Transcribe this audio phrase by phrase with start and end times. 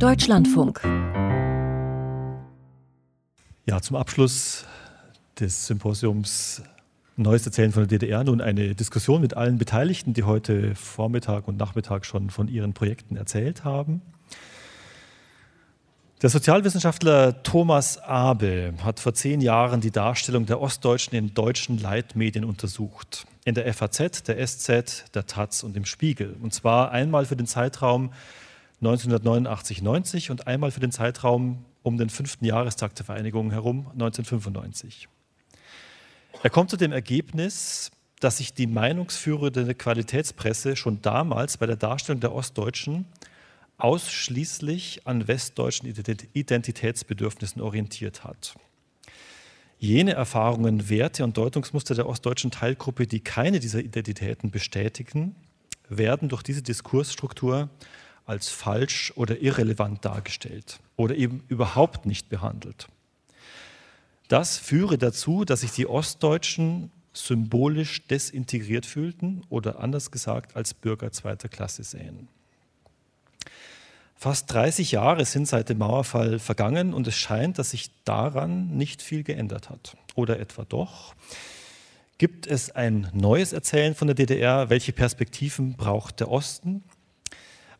[0.00, 0.80] Deutschlandfunk.
[3.66, 4.64] Ja, zum Abschluss
[5.38, 6.62] des Symposiums
[7.16, 11.58] Neues Erzählen von der DDR nun eine Diskussion mit allen Beteiligten, die heute Vormittag und
[11.58, 14.00] Nachmittag schon von ihren Projekten erzählt haben.
[16.22, 22.46] Der Sozialwissenschaftler Thomas Abe hat vor zehn Jahren die Darstellung der Ostdeutschen in deutschen Leitmedien
[22.46, 23.26] untersucht.
[23.44, 26.36] In der FAZ, der SZ, der Taz und im Spiegel.
[26.40, 28.12] Und zwar einmal für den Zeitraum
[28.82, 35.08] 1989-90 und einmal für den Zeitraum um den fünften Jahrestag der Vereinigung herum 1995.
[36.42, 42.20] Er kommt zu dem Ergebnis, dass sich die meinungsführende Qualitätspresse schon damals bei der Darstellung
[42.20, 43.06] der Ostdeutschen
[43.78, 45.92] ausschließlich an westdeutschen
[46.34, 48.54] Identitätsbedürfnissen orientiert hat.
[49.78, 55.34] Jene Erfahrungen, Werte und Deutungsmuster der ostdeutschen Teilgruppe, die keine dieser Identitäten bestätigen,
[55.88, 57.70] werden durch diese Diskursstruktur
[58.26, 62.88] als falsch oder irrelevant dargestellt oder eben überhaupt nicht behandelt.
[64.28, 71.10] Das führe dazu, dass sich die Ostdeutschen symbolisch desintegriert fühlten oder anders gesagt als Bürger
[71.10, 72.28] zweiter Klasse sehen.
[74.14, 79.00] Fast 30 Jahre sind seit dem Mauerfall vergangen und es scheint, dass sich daran nicht
[79.00, 79.96] viel geändert hat.
[80.14, 81.14] Oder etwa doch?
[82.18, 84.68] Gibt es ein neues Erzählen von der DDR?
[84.68, 86.84] Welche Perspektiven braucht der Osten?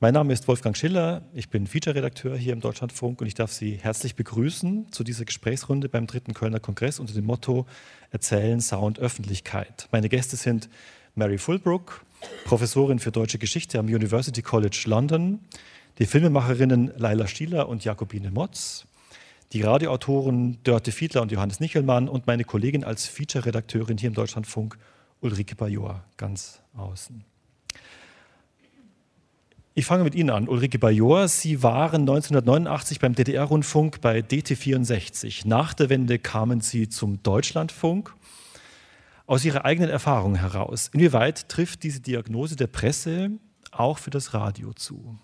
[0.03, 3.73] Mein Name ist Wolfgang Schiller, ich bin Feature-Redakteur hier im Deutschlandfunk und ich darf Sie
[3.73, 7.67] herzlich begrüßen zu dieser Gesprächsrunde beim dritten Kölner Kongress unter dem Motto
[8.11, 9.91] Erzählen, Sound, Öffentlichkeit.
[9.93, 10.71] Meine Gäste sind
[11.17, 12.03] Mary Fulbrook,
[12.47, 15.41] Professorin für Deutsche Geschichte am University College London,
[15.99, 18.87] die Filmemacherinnen Laila Stieler und Jakobine Motz,
[19.53, 24.79] die Radioautoren Dörte Fiedler und Johannes Nichelmann und meine Kollegin als Feature-Redakteurin hier im Deutschlandfunk
[25.21, 27.30] Ulrike Bajor ganz außen.
[29.73, 31.29] Ich fange mit Ihnen an, Ulrike Bajor.
[31.29, 35.47] Sie waren 1989 beim DDR-Rundfunk bei DT64.
[35.47, 38.13] Nach der Wende kamen Sie zum Deutschlandfunk.
[39.27, 43.31] Aus Ihrer eigenen Erfahrung heraus, inwieweit trifft diese Diagnose der Presse
[43.71, 45.17] auch für das Radio zu?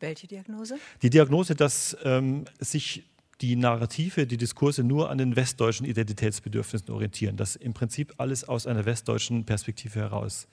[0.00, 0.78] Welche Diagnose?
[1.02, 3.04] Die Diagnose, dass ähm, sich
[3.42, 8.66] die Narrative, die Diskurse nur an den westdeutschen Identitätsbedürfnissen orientieren, dass im Prinzip alles aus
[8.66, 10.48] einer westdeutschen Perspektive heraus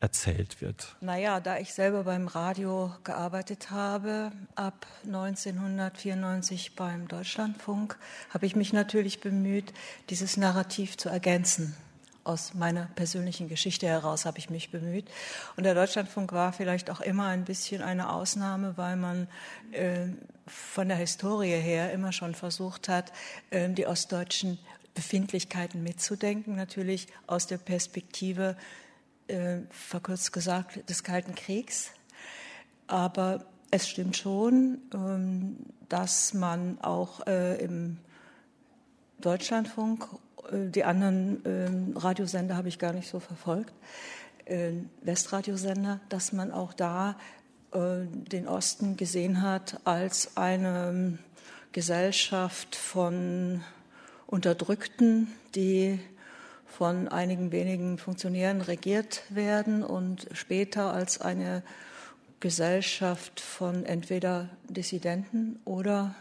[0.00, 0.96] erzählt wird.
[1.00, 7.98] Naja, da ich selber beim Radio gearbeitet habe, ab 1994 beim Deutschlandfunk,
[8.30, 9.72] habe ich mich natürlich bemüht,
[10.08, 11.74] dieses Narrativ zu ergänzen
[12.28, 15.06] aus meiner persönlichen Geschichte heraus habe ich mich bemüht.
[15.56, 19.28] Und der Deutschlandfunk war vielleicht auch immer ein bisschen eine Ausnahme, weil man
[19.72, 20.08] äh,
[20.46, 23.12] von der Historie her immer schon versucht hat,
[23.48, 24.58] äh, die ostdeutschen
[24.94, 28.56] Befindlichkeiten mitzudenken, natürlich aus der Perspektive,
[29.28, 31.90] äh, verkürzt gesagt, des Kalten Kriegs.
[32.86, 35.56] Aber es stimmt schon, ähm,
[35.88, 37.98] dass man auch äh, im
[39.20, 40.06] Deutschlandfunk
[40.50, 43.72] äh, die anderen ähm, Radiosender habe ich gar nicht so verfolgt,
[44.46, 44.72] äh,
[45.02, 47.16] Westradiosender, dass man auch da
[47.72, 51.18] äh, den Osten gesehen hat als eine ähm,
[51.72, 53.62] Gesellschaft von
[54.26, 56.00] Unterdrückten, die
[56.78, 61.64] von einigen wenigen Funktionären regiert werden und später als eine
[62.38, 66.14] Gesellschaft von entweder Dissidenten oder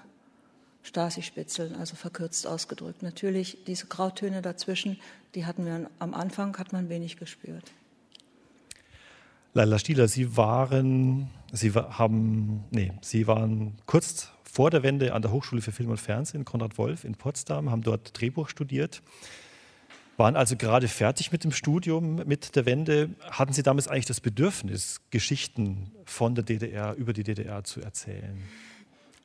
[0.82, 3.04] Stasi-Spitzeln, also verkürzt ausgedrückt.
[3.04, 5.00] Natürlich diese Grautöne dazwischen,
[5.36, 7.72] die hatten wir am Anfang, hat man wenig gespürt.
[9.54, 15.30] Laila Stieler, Sie waren, Sie haben, nee, Sie waren kurz vor der Wende an der
[15.30, 19.04] Hochschule für Film und Fernsehen, Konrad Wolf in Potsdam, haben dort Drehbuch studiert,
[20.18, 23.12] waren also gerade fertig mit dem Studium, mit der Wende.
[23.30, 28.44] Hatten Sie damals eigentlich das Bedürfnis, Geschichten von der DDR über die DDR zu erzählen?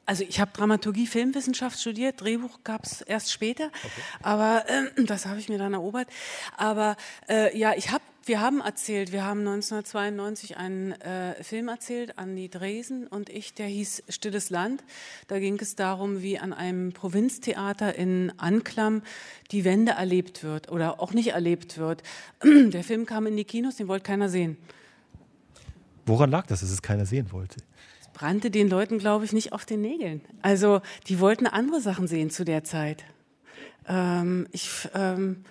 [0.04, 4.03] Also ich habe Dramaturgie, Filmwissenschaft studiert, Drehbuch gab es erst später, okay.
[4.22, 6.08] aber äh, das habe ich mir dann erobert.
[6.56, 6.97] Aber
[7.28, 12.49] äh, ja, ich habe, wir haben erzählt, wir haben 1992 einen äh, Film erzählt, Andi
[12.49, 14.84] Dresen und ich, der hieß Stilles Land.
[15.28, 19.03] Da ging es darum, wie an einem Provinztheater in Anklam
[19.51, 22.03] die Wende erlebt wird oder auch nicht erlebt wird.
[22.45, 24.57] Der Film kam in die Kinos, den wollte keiner sehen.
[26.07, 27.57] Woran lag das, dass es keiner sehen wollte?
[28.13, 30.21] brannte den Leuten, glaube ich, nicht auf den Nägeln.
[30.42, 33.04] Also die wollten andere Sachen sehen zu der Zeit.
[33.89, 35.45] Ähm, ich, ähm,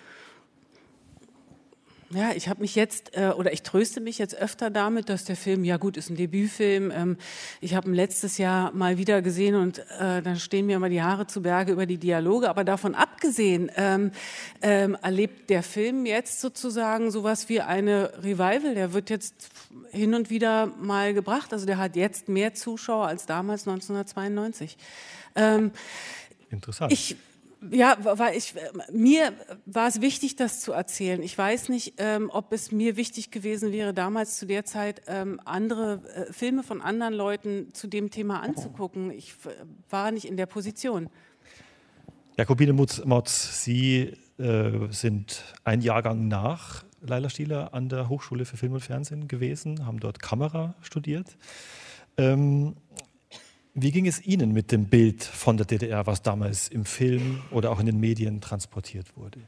[2.14, 5.36] Ja, ich habe mich jetzt, äh, oder ich tröste mich jetzt öfter damit, dass der
[5.36, 6.90] Film, ja gut, ist ein Debütfilm.
[6.90, 7.16] Ähm,
[7.60, 11.00] ich habe ihn letztes Jahr mal wieder gesehen und äh, dann stehen mir immer die
[11.00, 12.50] Haare zu Berge über die Dialoge.
[12.50, 14.10] Aber davon abgesehen ähm,
[14.60, 18.74] ähm, erlebt der Film jetzt sozusagen sowas wie eine Revival.
[18.74, 19.48] Der wird jetzt
[19.90, 21.52] hin und wieder mal gebracht.
[21.52, 24.76] Also der hat jetzt mehr Zuschauer als damals 1992.
[25.34, 25.70] Ähm,
[26.50, 26.92] Interessant.
[26.92, 27.16] Ich,
[27.70, 28.54] ja, weil ich,
[28.92, 29.32] mir
[29.66, 31.22] war es wichtig, das zu erzählen.
[31.22, 35.40] Ich weiß nicht, ähm, ob es mir wichtig gewesen wäre, damals zu der Zeit ähm,
[35.44, 39.10] andere äh, Filme von anderen Leuten zu dem Thema anzugucken.
[39.10, 39.34] Ich
[39.90, 41.08] war nicht in der Position.
[42.36, 48.72] Jakobine Motz, Sie äh, sind ein Jahrgang nach Leila Stieler an der Hochschule für Film
[48.72, 51.36] und Fernsehen gewesen, haben dort Kamera studiert.
[52.16, 52.76] Ähm,
[53.74, 57.70] wie ging es Ihnen mit dem Bild von der DDR, was damals im Film oder
[57.70, 59.40] auch in den Medien transportiert wurde?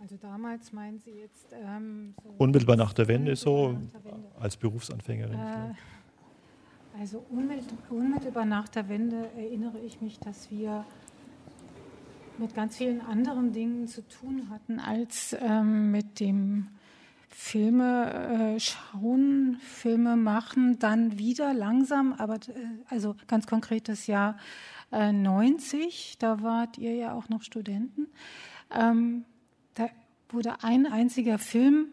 [0.00, 4.28] Also damals meinen Sie jetzt ähm, so unmittelbar nach der Wende, so der Wende.
[4.40, 5.38] als Berufsanfängerin?
[5.38, 5.74] Äh,
[6.98, 7.24] also
[7.90, 10.84] unmittelbar nach der Wende erinnere ich mich, dass wir
[12.38, 16.68] mit ganz vielen anderen Dingen zu tun hatten als ähm, mit dem
[17.42, 22.38] Filme äh, schauen, Filme machen, dann wieder langsam, aber äh,
[22.90, 24.36] also ganz konkret das Jahr
[24.92, 28.08] äh, 90, da wart ihr ja auch noch Studenten.
[28.70, 29.24] Ähm,
[29.72, 29.88] da
[30.28, 31.86] wurde ein einziger Film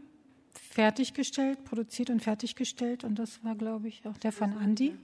[0.51, 4.95] fertiggestellt, produziert und fertiggestellt und das war, glaube ich, auch der von Andy.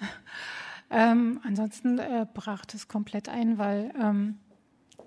[0.90, 4.38] ähm, ansonsten äh, brach es komplett ein, weil ähm,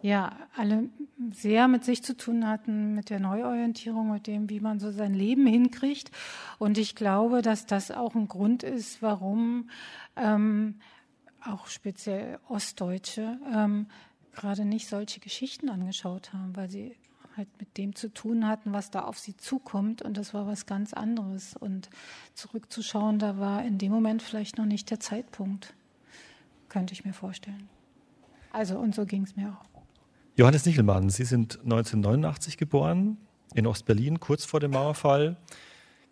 [0.01, 0.89] ja, alle
[1.31, 5.13] sehr mit sich zu tun hatten, mit der Neuorientierung, mit dem, wie man so sein
[5.13, 6.11] Leben hinkriegt.
[6.57, 9.69] Und ich glaube, dass das auch ein Grund ist, warum
[10.15, 10.75] ähm,
[11.45, 13.87] auch speziell Ostdeutsche ähm,
[14.33, 16.95] gerade nicht solche Geschichten angeschaut haben, weil sie
[17.35, 20.01] halt mit dem zu tun hatten, was da auf sie zukommt.
[20.01, 21.55] Und das war was ganz anderes.
[21.55, 21.89] Und
[22.33, 25.73] zurückzuschauen, da war in dem Moment vielleicht noch nicht der Zeitpunkt,
[26.69, 27.67] könnte ich mir vorstellen.
[28.51, 29.78] Also, und so ging es mir auch.
[30.39, 33.17] Johannes Nichelmann, Sie sind 1989 geboren,
[33.55, 35.35] in Ostberlin, kurz vor dem Mauerfall.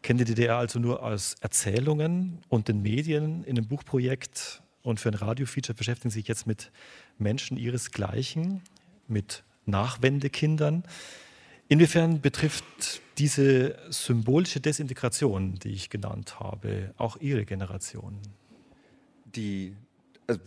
[0.02, 5.08] Kennen die DDR also nur aus Erzählungen und den Medien in einem Buchprojekt und für
[5.08, 6.74] ein Radiofeature beschäftigen Sie sich jetzt mit
[7.18, 8.64] Menschen ihresgleichen,
[9.08, 10.84] mit Nachwendekindern.
[11.70, 18.20] Inwiefern betrifft diese symbolische Desintegration, die ich genannt habe, auch Ihre Generation?
[19.24, 19.74] Die,
[20.28, 20.42] also,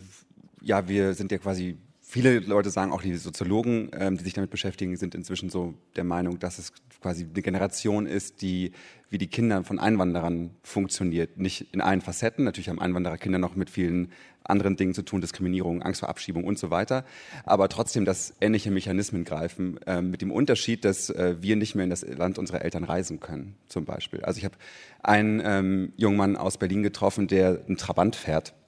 [0.61, 1.79] ja, wir sind ja quasi
[2.11, 6.03] viele Leute sagen, auch die Soziologen, ähm, die sich damit beschäftigen, sind inzwischen so der
[6.03, 8.73] Meinung, dass es quasi eine Generation ist, die
[9.09, 11.37] wie die Kinder von Einwanderern funktioniert.
[11.37, 12.43] Nicht in allen Facetten.
[12.43, 14.11] Natürlich haben Einwanderer Kinder noch mit vielen
[14.43, 17.05] anderen Dingen zu tun, Diskriminierung, Angst vor Abschiebung und so weiter.
[17.45, 21.85] Aber trotzdem, dass ähnliche Mechanismen greifen, äh, mit dem Unterschied, dass äh, wir nicht mehr
[21.85, 24.21] in das Land unserer Eltern reisen können, zum Beispiel.
[24.23, 24.55] Also ich habe
[25.01, 28.60] einen ähm, jungen Mann aus Berlin getroffen, der einen Trabant fährt äh,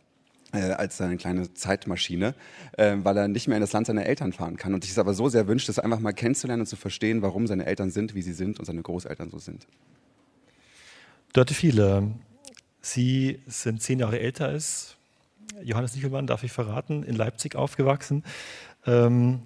[0.60, 2.36] als seine kleine Zeitmaschine,
[2.78, 5.00] äh, weil er nicht mehr in das Land seiner Eltern fahren kann und sich es
[5.00, 8.14] aber so sehr wünscht, es einfach mal kennenzulernen und zu verstehen, warum seine Eltern sind,
[8.14, 9.68] wie sie sind und seine Großeltern so sind.
[11.34, 12.12] Dörte viele.
[12.82, 14.98] Sie sind zehn Jahre älter als
[15.64, 18.24] Johannes Nichelmann, darf ich verraten, in Leipzig aufgewachsen.
[18.86, 19.42] Ähm,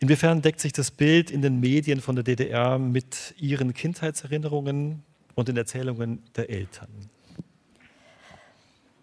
[0.00, 5.02] inwiefern deckt sich das Bild in den Medien von der DDR mit Ihren Kindheitserinnerungen
[5.34, 6.88] und den Erzählungen der Eltern?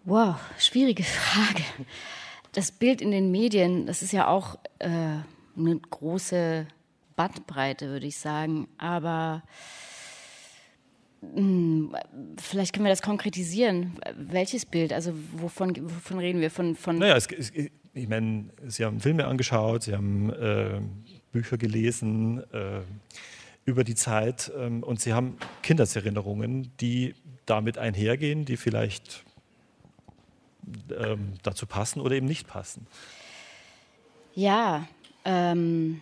[0.04, 1.62] Wow, schwierige Frage.
[2.52, 6.66] Das Bild in den Medien, das ist ja auch äh, eine große
[7.16, 8.66] Bandbreite, würde ich sagen.
[8.78, 9.42] Aber
[11.20, 11.96] mh, hm,
[12.38, 13.98] vielleicht können wir das konkretisieren.
[14.16, 14.92] Welches Bild?
[14.92, 16.50] Also wovon, wovon reden wir?
[16.50, 17.52] Von, von naja, es, es,
[17.92, 20.80] ich meine, Sie haben Filme angeschaut, Sie haben äh,
[21.30, 22.80] Bücher gelesen äh,
[23.64, 27.14] über die Zeit ähm, und Sie haben Kindheitserinnerungen, die
[27.46, 29.24] damit einhergehen, die vielleicht
[30.96, 32.86] ähm, dazu passen oder eben nicht passen?
[34.34, 34.86] Ja,
[35.24, 36.00] ähm,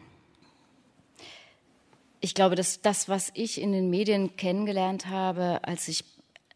[2.21, 6.05] ich glaube, dass das, was ich in den Medien kennengelernt habe, als ich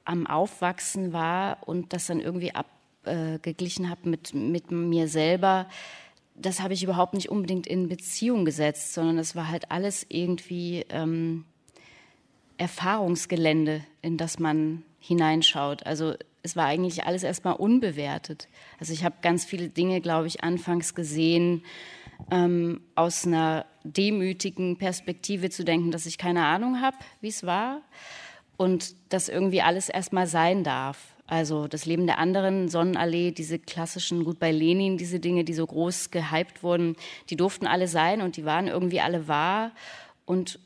[0.05, 5.69] am Aufwachsen war und das dann irgendwie abgeglichen äh, habe mit, mit mir selber,
[6.35, 10.85] das habe ich überhaupt nicht unbedingt in Beziehung gesetzt, sondern es war halt alles irgendwie
[10.89, 11.45] ähm,
[12.57, 15.85] Erfahrungsgelände, in das man hineinschaut.
[15.85, 18.49] Also es war eigentlich alles erstmal unbewertet.
[18.81, 21.65] Also ich habe ganz viele Dinge, glaube ich, anfangs gesehen,
[22.31, 27.83] ähm, aus einer demütigen Perspektive zu denken, dass ich keine Ahnung habe, wie es war
[28.57, 31.15] und dass irgendwie alles erstmal sein darf.
[31.27, 35.67] Also das Leben der anderen, Sonnenallee, diese klassischen, gut bei Lenin, diese Dinge, die so
[35.67, 36.97] groß gehypt wurden,
[37.31, 39.73] die durften alle sein und die waren irgendwie alle wahr.
[40.25, 40.59] und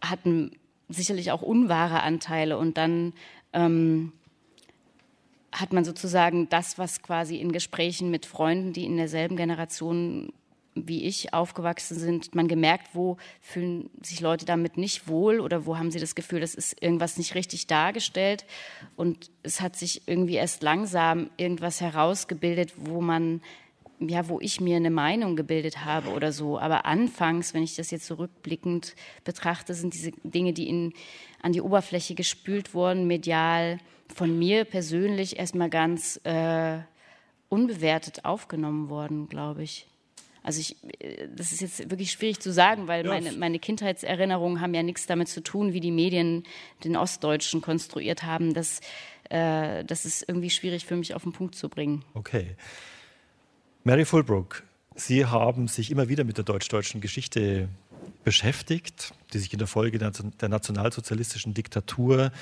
[0.00, 0.52] hatten
[0.88, 2.58] sicherlich auch unwahre Anteile.
[2.58, 3.14] Und dann
[3.52, 4.12] ähm,
[5.54, 10.32] hat man sozusagen das, was quasi in Gesprächen mit Freunden, die in derselben Generation
[10.76, 15.78] wie ich aufgewachsen sind, man gemerkt, wo fühlen sich Leute damit nicht wohl oder wo
[15.78, 18.44] haben sie das Gefühl, das ist irgendwas nicht richtig dargestellt.
[18.96, 23.40] Und es hat sich irgendwie erst langsam irgendwas herausgebildet, wo man
[24.00, 26.58] ja, wo ich mir eine Meinung gebildet habe oder so.
[26.58, 28.92] Aber anfangs, wenn ich das jetzt zurückblickend so
[29.22, 30.92] betrachte, sind diese Dinge, die in,
[31.40, 33.78] an die Oberfläche gespült wurden, medial
[34.12, 36.78] von mir persönlich erstmal ganz äh,
[37.48, 39.86] unbewertet aufgenommen worden, glaube ich.
[40.42, 43.10] Also ich, äh, das ist jetzt wirklich schwierig zu sagen, weil ja.
[43.10, 46.44] meine, meine Kindheitserinnerungen haben ja nichts damit zu tun, wie die Medien
[46.84, 48.54] den Ostdeutschen konstruiert haben.
[48.54, 48.80] Das,
[49.30, 52.04] äh, das ist irgendwie schwierig für mich auf den Punkt zu bringen.
[52.14, 52.56] Okay.
[53.84, 54.62] Mary Fulbrook,
[54.96, 57.68] Sie haben sich immer wieder mit der deutsch-deutschen Geschichte
[58.24, 62.32] beschäftigt, die sich in der Folge der nationalsozialistischen Diktatur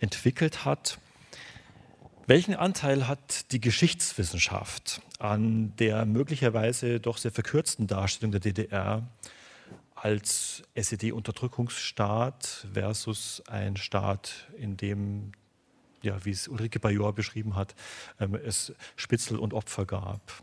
[0.00, 0.98] entwickelt hat.
[2.26, 9.06] Welchen Anteil hat die Geschichtswissenschaft an der möglicherweise doch sehr verkürzten Darstellung der DDR
[9.94, 15.32] als SED-Unterdrückungsstaat versus ein Staat, in dem,
[16.02, 17.74] ja, wie es Ulrike Bajor beschrieben hat,
[18.20, 20.42] ähm, es Spitzel und Opfer gab?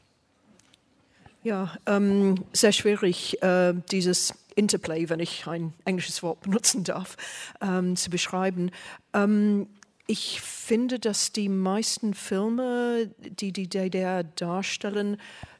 [1.44, 7.18] Ja, ähm, sehr schwierig, äh, dieses Interplay, wenn ich ein englisches Wort benutzen darf,
[7.62, 8.72] ähm, zu beschreiben.
[9.14, 9.68] Ähm,
[10.06, 15.18] ich finde, dass die meisten Filme, die die DDR darstellen,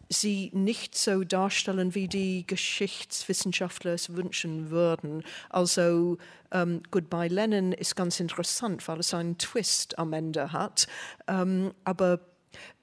[0.10, 5.24] sie nicht so darstellen, wie die Geschichtswissenschaftler es wünschen würden.
[5.50, 6.18] Also
[6.52, 10.88] ähm, Goodbye Lenin ist ganz interessant, weil es einen Twist am Ende hat.
[11.28, 12.20] Ähm, aber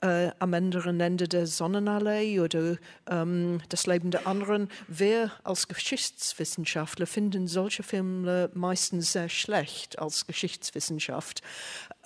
[0.00, 2.76] äh, am anderen Ende der Sonnenallee oder
[3.08, 4.68] ähm, das Leben der anderen.
[4.86, 11.42] Wir als Geschichtswissenschaftler finden solche Filme meistens sehr schlecht als Geschichtswissenschaft.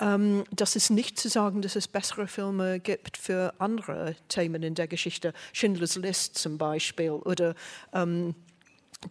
[0.00, 4.74] Ähm, das ist nicht zu sagen, dass es bessere Filme gibt für andere Themen in
[4.74, 5.32] der Geschichte.
[5.52, 7.54] Schindlers List zum Beispiel oder
[7.92, 8.34] ähm,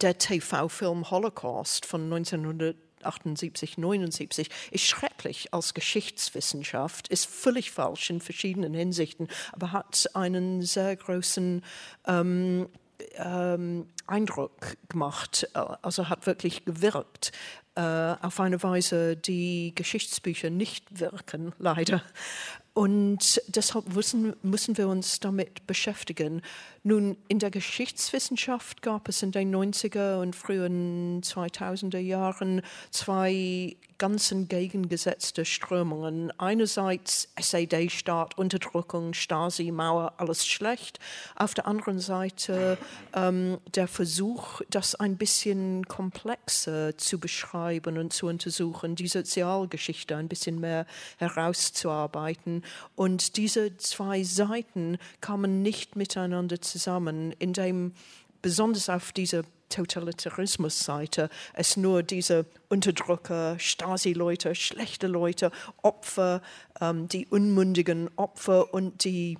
[0.00, 8.20] der TV-Film Holocaust von 1900 78, 79, ist schrecklich als Geschichtswissenschaft, ist völlig falsch in
[8.20, 11.62] verschiedenen Hinsichten, aber hat einen sehr großen
[12.06, 12.68] ähm,
[13.16, 17.32] ähm, Eindruck gemacht, äh, also hat wirklich gewirkt
[17.74, 22.02] äh, auf eine Weise, die Geschichtsbücher nicht wirken, leider.
[22.74, 26.40] Und deshalb müssen, müssen wir uns damit beschäftigen.
[26.82, 34.32] Nun, in der Geschichtswissenschaft gab es in den 90er und frühen 2000er Jahren zwei ganz
[34.32, 36.32] entgegengesetzte Strömungen.
[36.36, 40.98] Einerseits SED-Staat, Unterdrückung, Stasi, Mauer, alles schlecht.
[41.36, 42.78] Auf der anderen Seite
[43.14, 50.26] ähm, der Versuch, das ein bisschen komplexer zu beschreiben und zu untersuchen, die Sozialgeschichte ein
[50.26, 50.84] bisschen mehr
[51.18, 52.64] herauszuarbeiten.
[52.96, 57.92] Und diese zwei Seiten kamen nicht miteinander zusammen, indem
[58.42, 65.50] besonders auf dieser Totalitarismus-Seite es nur diese Unterdrücker, Stasi-Leute, schlechte Leute,
[65.82, 66.42] Opfer,
[66.80, 69.38] ähm, die unmündigen Opfer und die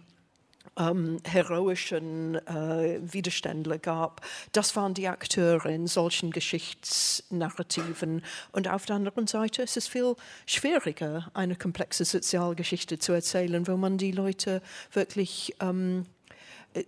[0.78, 4.22] ähm, heroischen äh, Widerständler gab.
[4.52, 8.22] Das waren die Akteure in solchen Geschichtsnarrativen.
[8.52, 10.14] Und auf der anderen Seite ist es viel
[10.46, 14.62] schwieriger, eine komplexe Sozialgeschichte zu erzählen, wo man die Leute
[14.92, 16.06] wirklich ähm,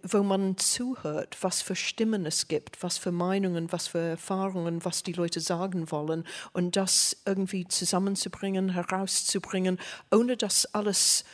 [0.03, 5.03] wo man zuhört, was für Stimmen es gibt, was für Meinungen, was für Erfahrungen, was
[5.03, 9.79] die Leute sagen wollen und das irgendwie zusammenzubringen, herauszubringen,
[10.11, 11.25] ohne das alles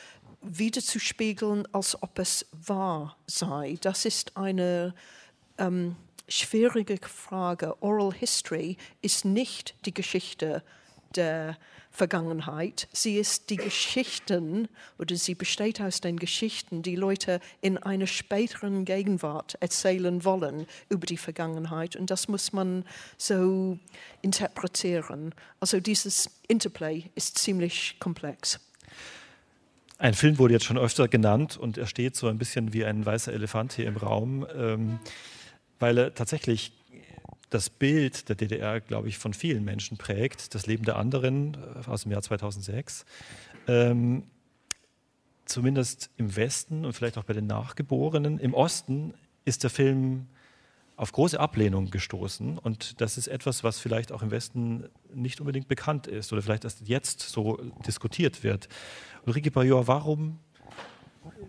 [0.43, 3.79] wiederzuspiegeln, als ob es wahr sei.
[3.81, 4.95] Das ist eine
[5.59, 5.97] ähm,
[6.29, 7.81] schwierige Frage.
[7.83, 10.63] Oral History ist nicht die Geschichte
[11.17, 11.57] der
[11.91, 12.89] Vergangenheit.
[12.93, 18.85] Sie ist die Geschichten oder sie besteht aus den Geschichten, die Leute in einer späteren
[18.85, 21.97] Gegenwart erzählen wollen über die Vergangenheit.
[21.97, 22.85] Und das muss man
[23.19, 23.79] so
[24.23, 25.35] interpretieren.
[25.59, 28.61] Also dieses Interplay ist ziemlich komplex.
[29.99, 33.05] Ein Film wurde jetzt schon öfter genannt und er steht so ein bisschen wie ein
[33.05, 34.99] weißer Elefant hier im Raum, ähm,
[35.79, 36.73] weil er tatsächlich
[37.51, 41.89] das Bild der DDR, glaube ich, von vielen Menschen prägt, das Leben der anderen äh,
[41.89, 43.05] aus dem Jahr 2006.
[43.67, 44.25] Ähm,
[45.45, 48.39] zumindest im Westen und vielleicht auch bei den Nachgeborenen.
[48.39, 49.15] Im Osten
[49.45, 50.27] ist der Film
[50.97, 55.67] auf große Ablehnung gestoßen und das ist etwas, was vielleicht auch im Westen nicht unbedingt
[55.67, 58.69] bekannt ist oder vielleicht erst jetzt so diskutiert wird.
[59.27, 60.39] Ulrike Bajor, warum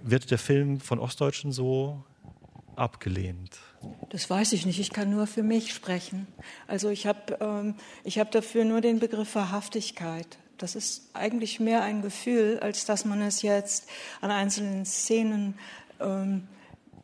[0.04, 2.04] wird der Film von Ostdeutschen so
[2.76, 3.58] abgelehnt?
[4.10, 4.80] Das weiß ich nicht.
[4.80, 6.28] Ich kann nur für mich sprechen.
[6.68, 7.76] Also ich habe ähm,
[8.06, 10.38] hab dafür nur den Begriff Wahrhaftigkeit.
[10.58, 13.88] Das ist eigentlich mehr ein Gefühl, als dass man es jetzt
[14.22, 15.58] an einzelnen Szenen
[16.00, 16.48] ähm,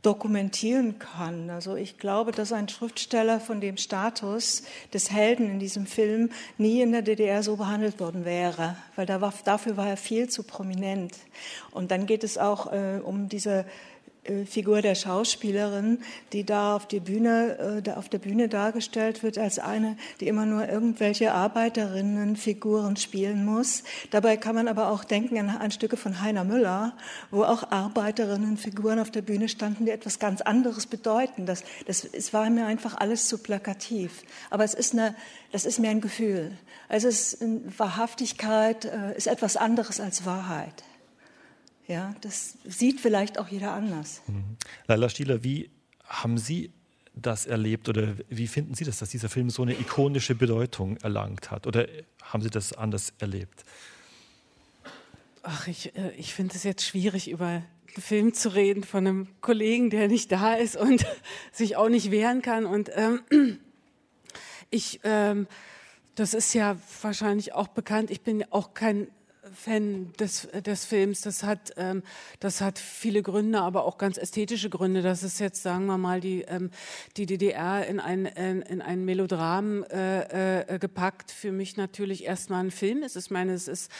[0.03, 1.49] dokumentieren kann.
[1.49, 6.81] Also ich glaube, dass ein Schriftsteller von dem Status des Helden in diesem Film nie
[6.81, 10.43] in der DDR so behandelt worden wäre, weil da war, dafür war er viel zu
[10.43, 11.13] prominent.
[11.71, 13.65] Und dann geht es auch äh, um diese
[14.45, 15.99] Figur der Schauspielerin,
[16.33, 20.45] die da auf, die Bühne, äh, auf der Bühne dargestellt wird als eine, die immer
[20.45, 23.83] nur irgendwelche Arbeiterinnenfiguren spielen muss.
[24.11, 26.93] Dabei kann man aber auch denken an, an Stücke von Heiner Müller,
[27.31, 31.45] wo auch Arbeiterinnenfiguren auf der Bühne standen, die etwas ganz anderes bedeuten.
[31.45, 34.23] Das, das, es war mir einfach alles zu plakativ.
[34.49, 35.15] Aber es ist eine,
[35.51, 36.57] das ist mir ein Gefühl.
[36.89, 37.45] Also es ist,
[37.77, 40.83] Wahrhaftigkeit äh, ist etwas anderes als Wahrheit.
[41.87, 44.21] Ja, das sieht vielleicht auch jeder anders.
[44.27, 44.57] Mhm.
[44.87, 45.69] Laila Stieler, wie
[46.03, 46.71] haben Sie
[47.15, 51.49] das erlebt oder wie finden Sie das, dass dieser Film so eine ikonische Bedeutung erlangt
[51.49, 51.65] hat?
[51.65, 51.87] Oder
[52.21, 53.63] haben Sie das anders erlebt?
[55.43, 59.27] Ach, ich, äh, ich finde es jetzt schwierig, über einen Film zu reden von einem
[59.39, 61.05] Kollegen, der nicht da ist und
[61.53, 62.65] sich auch nicht wehren kann.
[62.65, 63.21] Und ähm,
[64.69, 65.47] ich, ähm,
[66.15, 69.07] das ist ja wahrscheinlich auch bekannt, ich bin auch kein
[69.53, 71.21] Fan des, des Films.
[71.21, 72.03] Das hat, ähm,
[72.39, 75.01] das hat viele Gründe, aber auch ganz ästhetische Gründe.
[75.01, 76.71] Das ist jetzt, sagen wir mal, die, ähm,
[77.17, 81.31] die DDR in ein, in, in ein Melodram äh, äh, gepackt.
[81.31, 83.15] Für mich natürlich erstmal ein Film ist.
[83.15, 83.91] Ich meine, es ist,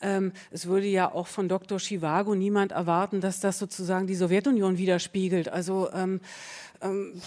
[0.00, 1.78] ähm, es würde ja auch von Dr.
[1.78, 5.48] Chivago niemand erwarten, dass das sozusagen die Sowjetunion widerspiegelt.
[5.48, 6.20] Also, ähm,
[6.80, 7.20] ähm,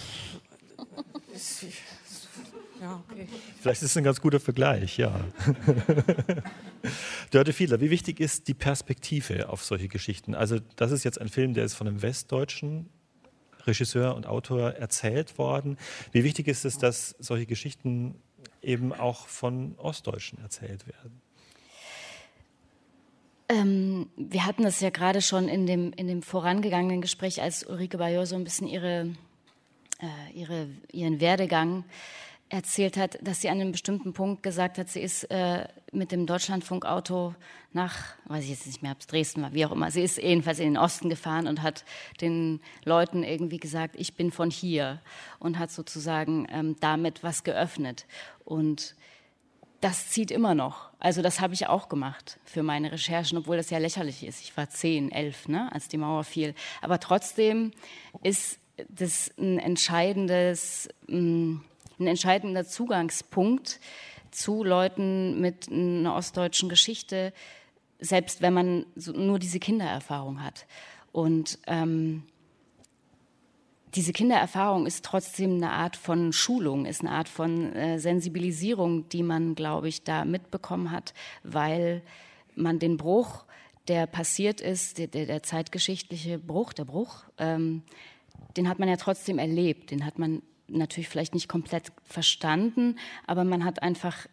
[2.84, 3.28] ja, okay.
[3.62, 5.18] Vielleicht ist es ein ganz guter Vergleich, ja.
[7.32, 10.36] Dörte Fiedler, wie wichtig ist die Perspektive auf solche Geschichten?
[10.36, 12.90] Also, das ist jetzt ein Film, der ist von einem westdeutschen
[13.66, 15.78] Regisseur und Autor erzählt worden.
[16.12, 18.16] Wie wichtig ist es, dass solche Geschichten
[18.62, 21.22] eben auch von Ostdeutschen erzählt werden?
[23.48, 27.98] Ähm, wir hatten das ja gerade schon in dem, in dem vorangegangenen Gespräch, als Ulrike
[27.98, 29.16] Bayor so ein bisschen ihre,
[30.00, 31.86] äh, ihre, ihren Werdegang
[32.54, 36.28] erzählt hat, dass sie an einem bestimmten Punkt gesagt hat, sie ist äh, mit dem
[36.28, 37.34] Deutschlandfunkauto
[37.72, 37.96] nach,
[38.26, 40.60] weiß ich jetzt nicht mehr, ob es Dresden war, wie auch immer, sie ist jedenfalls
[40.60, 41.84] in den Osten gefahren und hat
[42.22, 45.02] den Leuten irgendwie gesagt, ich bin von hier
[45.40, 48.06] und hat sozusagen ähm, damit was geöffnet.
[48.46, 48.96] Und
[49.82, 50.92] das zieht immer noch.
[51.00, 54.42] Also das habe ich auch gemacht für meine Recherchen, obwohl das ja lächerlich ist.
[54.42, 56.54] Ich war zehn, elf, ne, als die Mauer fiel.
[56.82, 57.72] Aber trotzdem
[58.22, 60.88] ist das ein entscheidendes...
[61.08, 61.66] Mh, mm,
[62.00, 63.80] ein entscheidender Zugangspunkt
[64.32, 67.34] zu Leuten mit einer ostdeutschen Geschichte,
[68.00, 70.66] selbst wenn man nur diese Kindererfahrung hat.
[71.12, 72.24] Und ähm,
[73.96, 79.22] diese Kindererfahrung ist trotzdem eine Art von Schulung, ist eine Art von äh, Sensibilisierung, die
[79.22, 82.02] man, glaube ich, da mitbekommen hat, weil
[82.56, 83.46] man den Bruch,
[83.88, 87.84] der passiert ist, der, der zeitgeschichtliche Bruch, der Bruch, ähm,
[88.58, 90.42] den hat man ja trotzdem erlebt, den hat man
[90.78, 94.28] natürlich vielleicht nicht komplett verstanden, aber man hat einfach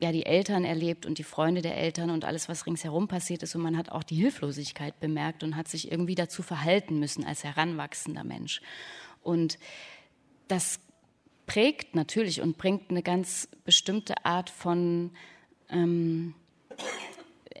[0.00, 3.54] ja die Eltern erlebt und die Freunde der Eltern und alles, was ringsherum passiert ist.
[3.54, 7.44] Und man hat auch die Hilflosigkeit bemerkt und hat sich irgendwie dazu verhalten müssen als
[7.44, 8.60] heranwachsender Mensch.
[9.22, 9.58] Und
[10.48, 10.80] das
[11.46, 15.12] prägt natürlich und bringt eine ganz bestimmte Art von,
[15.70, 16.34] ähm,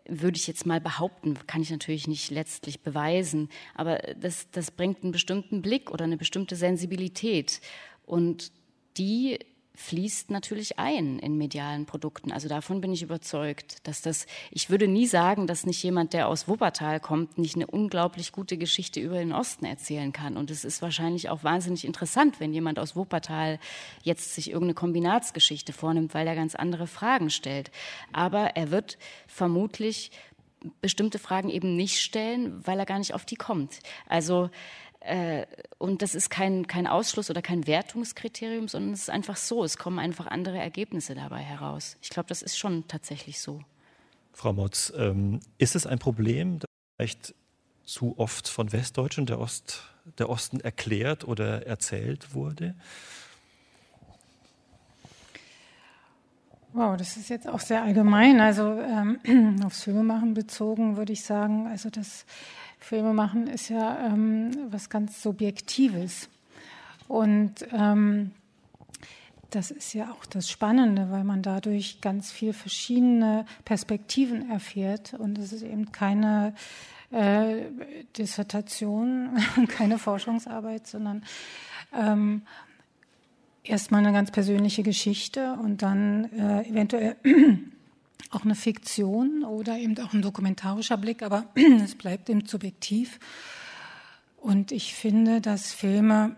[0.08, 5.02] würde ich jetzt mal behaupten, kann ich natürlich nicht letztlich beweisen, aber das, das bringt
[5.02, 7.60] einen bestimmten Blick oder eine bestimmte Sensibilität.
[8.06, 8.52] Und
[8.96, 9.38] die
[9.76, 12.32] fließt natürlich ein in medialen Produkten.
[12.32, 16.28] Also davon bin ich überzeugt, dass das, ich würde nie sagen, dass nicht jemand, der
[16.28, 20.36] aus Wuppertal kommt, nicht eine unglaublich gute Geschichte über den Osten erzählen kann.
[20.36, 23.58] Und es ist wahrscheinlich auch wahnsinnig interessant, wenn jemand aus Wuppertal
[24.02, 27.70] jetzt sich irgendeine Kombinatsgeschichte vornimmt, weil er ganz andere Fragen stellt.
[28.12, 30.10] Aber er wird vermutlich
[30.80, 33.78] bestimmte Fragen eben nicht stellen, weil er gar nicht auf die kommt.
[34.08, 34.50] Also
[35.78, 39.62] und das ist kein, kein Ausschluss oder kein Wertungskriterium, sondern es ist einfach so.
[39.62, 41.96] Es kommen einfach andere Ergebnisse dabei heraus.
[42.02, 43.60] Ich glaube, das ist schon tatsächlich so.
[44.32, 47.34] Frau Motz, ähm, ist es ein Problem, dass vielleicht
[47.84, 49.84] zu oft von Westdeutschen der, Ost,
[50.18, 52.74] der Osten erklärt oder erzählt wurde?
[56.72, 58.38] Wow, das ist jetzt auch sehr allgemein.
[58.38, 62.26] Also ähm, aufs Filmemachen bezogen würde ich sagen, also das
[62.86, 66.28] Filme machen ist ja ähm, was ganz Subjektives.
[67.08, 68.30] Und ähm,
[69.50, 75.36] das ist ja auch das Spannende, weil man dadurch ganz viel verschiedene Perspektiven erfährt und
[75.36, 76.54] es ist eben keine
[77.10, 77.62] äh,
[78.16, 79.30] Dissertation,
[79.68, 81.24] keine Forschungsarbeit, sondern
[81.92, 82.42] ähm,
[83.64, 87.16] erstmal eine ganz persönliche Geschichte und dann äh, eventuell
[88.30, 91.46] auch eine Fiktion oder eben auch ein dokumentarischer Blick, aber
[91.82, 93.20] es bleibt eben subjektiv.
[94.36, 96.36] Und ich finde, dass Filme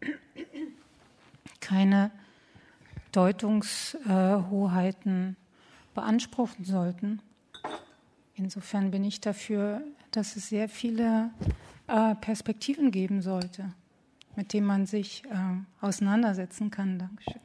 [1.60, 2.10] keine
[3.12, 5.36] Deutungshoheiten
[5.94, 7.20] beanspruchen sollten.
[8.34, 11.30] Insofern bin ich dafür, dass es sehr viele
[11.86, 13.72] äh, Perspektiven geben sollte,
[14.34, 15.36] mit denen man sich äh,
[15.80, 16.98] auseinandersetzen kann.
[16.98, 17.40] Dankeschön.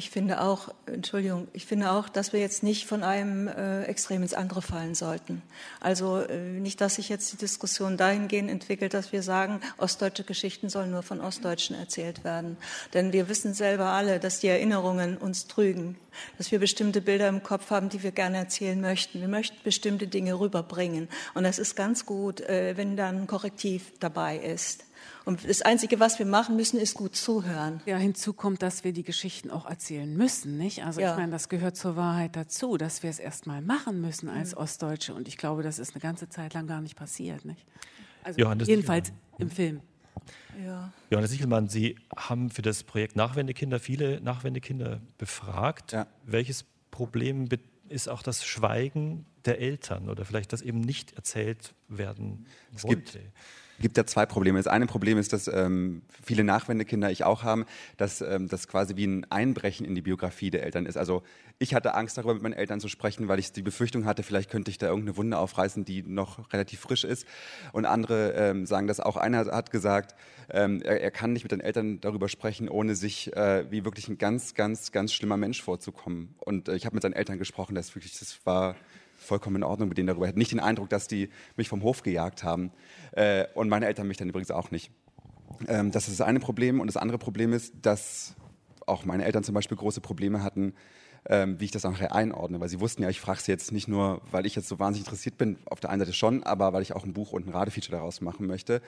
[0.00, 4.22] Ich, finde auch, Entschuldigung, ich finde auch, dass wir jetzt nicht von einem äh, Extrem
[4.22, 5.42] ins andere fallen sollten.
[5.78, 10.70] Also äh, nicht, dass sich jetzt die Diskussion dahingehend entwickelt, dass wir sagen, ostdeutsche Geschichten
[10.70, 12.56] sollen nur von Ostdeutschen erzählt werden.
[12.94, 15.98] Denn wir wissen selber alle, dass die Erinnerungen uns trügen,
[16.38, 19.20] dass wir bestimmte Bilder im Kopf haben, die wir gerne erzählen möchten.
[19.20, 21.10] Wir möchten bestimmte Dinge rüberbringen.
[21.34, 24.82] Und es ist ganz gut, äh, wenn dann ein Korrektiv dabei ist.
[25.24, 27.80] Und das Einzige, was wir machen müssen, ist gut zuhören.
[27.86, 30.84] Ja, hinzu kommt, dass wir die Geschichten auch erzählen müssen, nicht?
[30.84, 31.12] Also ja.
[31.12, 34.58] ich meine, das gehört zur Wahrheit dazu, dass wir es erstmal machen müssen als mhm.
[34.58, 35.14] Ostdeutsche.
[35.14, 37.64] Und ich glaube, das ist eine ganze Zeit lang gar nicht passiert, nicht?
[38.22, 39.38] Also Johannes jedenfalls Sichelmann.
[39.38, 39.80] im Film.
[40.64, 40.92] Ja.
[41.10, 45.92] Johannes Sichelmann, Sie haben für das Projekt Nachwendekinder viele Nachwendekinder befragt.
[45.92, 46.06] Ja.
[46.24, 47.48] Welches Problem
[47.88, 53.18] ist auch das Schweigen der Eltern oder vielleicht das eben nicht erzählt werden es wollte?
[53.18, 53.32] Gibt
[53.80, 54.58] gibt da zwei Probleme.
[54.58, 57.64] Das eine Problem ist, dass ähm, viele Nachwendekinder, ich auch haben,
[57.96, 60.96] dass ähm, das quasi wie ein Einbrechen in die Biografie der Eltern ist.
[60.96, 61.22] Also
[61.58, 64.50] ich hatte Angst darüber, mit meinen Eltern zu sprechen, weil ich die Befürchtung hatte, vielleicht
[64.50, 67.26] könnte ich da irgendeine Wunde aufreißen, die noch relativ frisch ist.
[67.72, 69.16] Und andere ähm, sagen das auch.
[69.16, 70.14] Einer hat gesagt,
[70.50, 74.08] ähm, er, er, kann nicht mit den Eltern darüber sprechen, ohne sich äh, wie wirklich
[74.08, 76.34] ein ganz, ganz, ganz schlimmer Mensch vorzukommen.
[76.38, 78.76] Und äh, ich habe mit seinen Eltern gesprochen, das wirklich, das war
[79.20, 80.24] vollkommen in Ordnung mit denen darüber.
[80.24, 82.72] Ich hatte nicht den Eindruck, dass die mich vom Hof gejagt haben.
[83.12, 84.90] Äh, und meine Eltern mich dann übrigens auch nicht.
[85.68, 86.80] Ähm, das ist das eine Problem.
[86.80, 88.34] Und das andere Problem ist, dass
[88.86, 90.74] auch meine Eltern zum Beispiel große Probleme hatten,
[91.28, 92.60] ähm, wie ich das nachher einordne.
[92.60, 95.06] Weil sie wussten ja, ich frage sie jetzt nicht nur, weil ich jetzt so wahnsinnig
[95.06, 97.52] interessiert bin, auf der einen Seite schon, aber weil ich auch ein Buch und ein
[97.52, 98.80] Radefeature daraus machen möchte.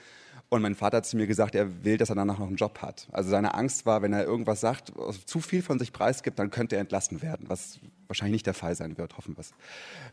[0.49, 2.79] Und mein Vater hat zu mir gesagt, er will, dass er danach noch einen Job
[2.81, 3.07] hat.
[3.11, 4.93] Also seine Angst war, wenn er irgendwas sagt,
[5.25, 8.75] zu viel von sich preisgibt, dann könnte er entlassen werden, was wahrscheinlich nicht der Fall
[8.75, 9.51] sein wird, hoffen wir es.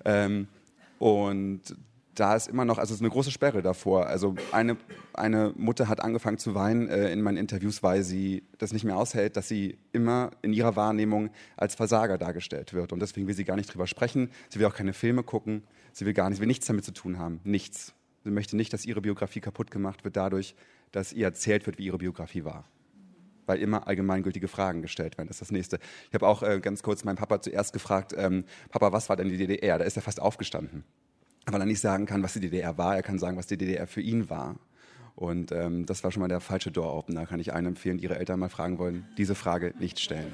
[0.04, 0.48] Ähm,
[0.98, 1.76] und
[2.14, 4.06] da ist immer noch, also es ist eine große Sperre davor.
[4.06, 4.76] Also eine,
[5.14, 8.96] eine Mutter hat angefangen zu weinen äh, in meinen Interviews, weil sie das nicht mehr
[8.96, 12.92] aushält, dass sie immer in ihrer Wahrnehmung als Versager dargestellt wird.
[12.92, 14.30] Und deswegen will sie gar nicht drüber sprechen.
[14.48, 15.62] Sie will auch keine Filme gucken.
[15.92, 17.40] Sie will gar nicht, will nichts damit zu tun haben.
[17.44, 17.94] Nichts.
[18.24, 20.54] Sie möchte nicht, dass ihre Biografie kaputt gemacht wird dadurch,
[20.92, 22.64] dass ihr erzählt wird, wie ihre Biografie war
[23.46, 25.26] weil immer allgemeingültige Fragen gestellt werden.
[25.26, 25.80] Das ist das Nächste.
[26.06, 29.28] Ich habe auch äh, ganz kurz meinen Papa zuerst gefragt, ähm, Papa, was war denn
[29.28, 29.76] die DDR?
[29.76, 30.84] Da ist er fast aufgestanden
[31.52, 33.86] weil er nicht sagen kann, was die DDR war, er kann sagen, was die DDR
[33.86, 34.56] für ihn war.
[35.16, 37.26] Und ähm, das war schon mal der falsche Door-Opener.
[37.26, 40.32] Kann ich allen empfehlen, die ihre Eltern mal fragen wollen, diese Frage nicht stellen.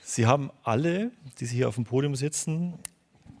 [0.00, 2.74] Sie haben alle, die Sie hier auf dem Podium sitzen,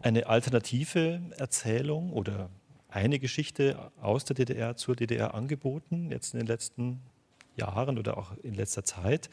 [0.00, 2.50] eine alternative Erzählung oder
[2.88, 7.00] eine Geschichte aus der DDR zur DDR angeboten, jetzt in den letzten
[7.56, 9.28] Jahren oder auch in letzter Zeit.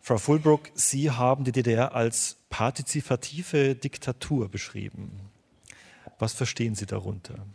[0.00, 5.30] Frau Fulbrook, Sie haben die DDR als partizipative Diktatur beschrieben.
[6.18, 7.46] Was verstehen Sie darunter?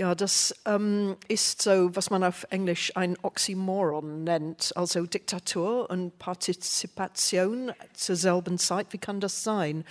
[0.00, 6.18] Ja, das ähm, ist so, was man auf Englisch ein Oxymoron nennt, also Diktatur und
[6.18, 8.94] Partizipation zur selben Zeit.
[8.94, 9.84] Wie kann das sein?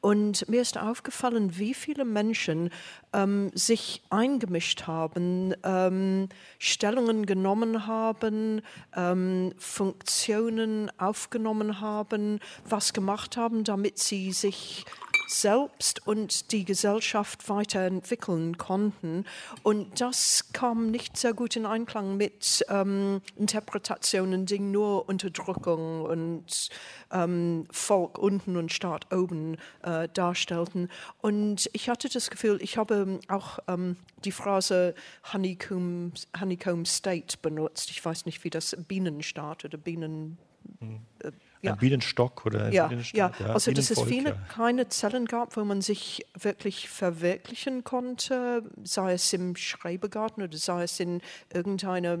[0.00, 2.70] Und mir ist aufgefallen, wie viele Menschen
[3.12, 8.62] ähm, sich eingemischt haben, ähm, Stellungen genommen haben,
[8.96, 14.84] ähm, Funktionen aufgenommen haben, was gemacht haben, damit sie sich
[15.26, 19.24] selbst und die Gesellschaft weiterentwickeln konnten.
[19.62, 26.68] Und das kam nicht sehr gut in Einklang mit ähm, Interpretationen, die nur Unterdrückung und
[27.10, 30.88] ähm, Volk unten und Staat oben äh, darstellten.
[31.20, 34.94] Und ich hatte das Gefühl, ich habe auch ähm, die Phrase
[35.32, 37.90] Honeycomb, Honeycomb State benutzt.
[37.90, 40.38] Ich weiß nicht, wie das Bienenstaat oder Bienen.
[40.80, 41.00] Mhm.
[41.20, 41.32] Äh,
[41.62, 41.72] ja.
[41.72, 43.32] ein Bienenstock oder ein ja, ja.
[43.38, 44.36] ja, also dass es viele ja.
[44.48, 50.82] keine Zellen gab, wo man sich wirklich verwirklichen konnte, sei es im Schreibergarten oder sei
[50.82, 51.20] es in
[51.52, 52.18] irgendeiner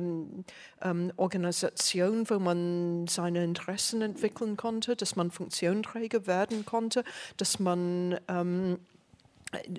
[0.80, 7.02] ähm, Organisation, wo man seine Interessen entwickeln konnte, dass man Funktionsträger werden konnte,
[7.36, 8.78] dass man ähm,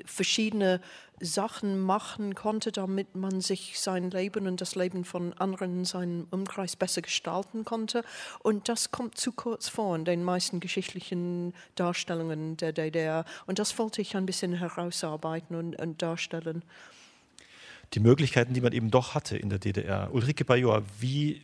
[0.06, 0.82] verschiedene
[1.24, 6.28] Sachen machen konnte, damit man sich sein Leben und das Leben von anderen in seinem
[6.32, 8.04] Umkreis besser gestalten konnte.
[8.40, 13.26] Und das kommt zu kurz vor in den meisten geschichtlichen Darstellungen der DDR.
[13.48, 16.64] Und das wollte ich ein bisschen herausarbeiten und, und darstellen.
[17.94, 20.10] Die Möglichkeiten, die man eben doch hatte in der DDR.
[20.14, 21.44] Ulrike Bajor, wie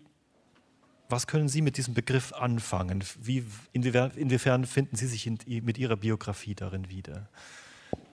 [1.10, 3.04] was können Sie mit diesem Begriff anfangen?
[3.20, 7.28] Wie, inwiefern, inwiefern finden Sie sich in, mit Ihrer Biografie darin wieder?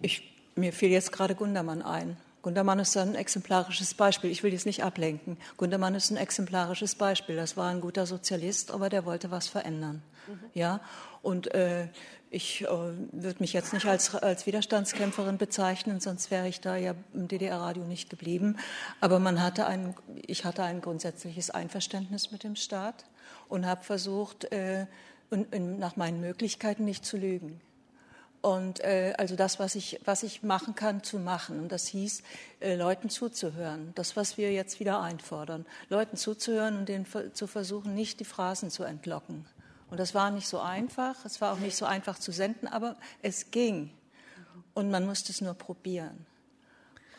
[0.00, 2.16] Ich, mir fiel jetzt gerade Gundermann ein.
[2.42, 4.30] Gundermann ist ein exemplarisches Beispiel.
[4.30, 5.36] Ich will jetzt nicht ablenken.
[5.56, 7.36] Gundermann ist ein exemplarisches Beispiel.
[7.36, 10.02] Das war ein guter Sozialist, aber der wollte was verändern.
[10.28, 10.38] Mhm.
[10.54, 10.80] Ja,
[11.22, 11.88] und äh,
[12.30, 16.94] ich äh, würde mich jetzt nicht als, als Widerstandskämpferin bezeichnen, sonst wäre ich da ja
[17.14, 18.58] im DDR-Radio nicht geblieben.
[19.00, 23.06] Aber man hatte ein, ich hatte ein grundsätzliches Einverständnis mit dem Staat
[23.48, 24.86] und habe versucht, äh,
[25.30, 27.60] und, und nach meinen Möglichkeiten nicht zu lügen.
[28.46, 31.58] Und äh, also das, was ich, was ich machen kann, zu machen.
[31.58, 32.22] Und das hieß,
[32.60, 33.90] äh, Leuten zuzuhören.
[33.96, 35.66] Das, was wir jetzt wieder einfordern.
[35.88, 39.46] Leuten zuzuhören und denen zu versuchen, nicht die Phrasen zu entlocken.
[39.90, 41.24] Und das war nicht so einfach.
[41.24, 43.90] Es war auch nicht so einfach zu senden, aber es ging.
[44.74, 46.24] Und man musste es nur probieren.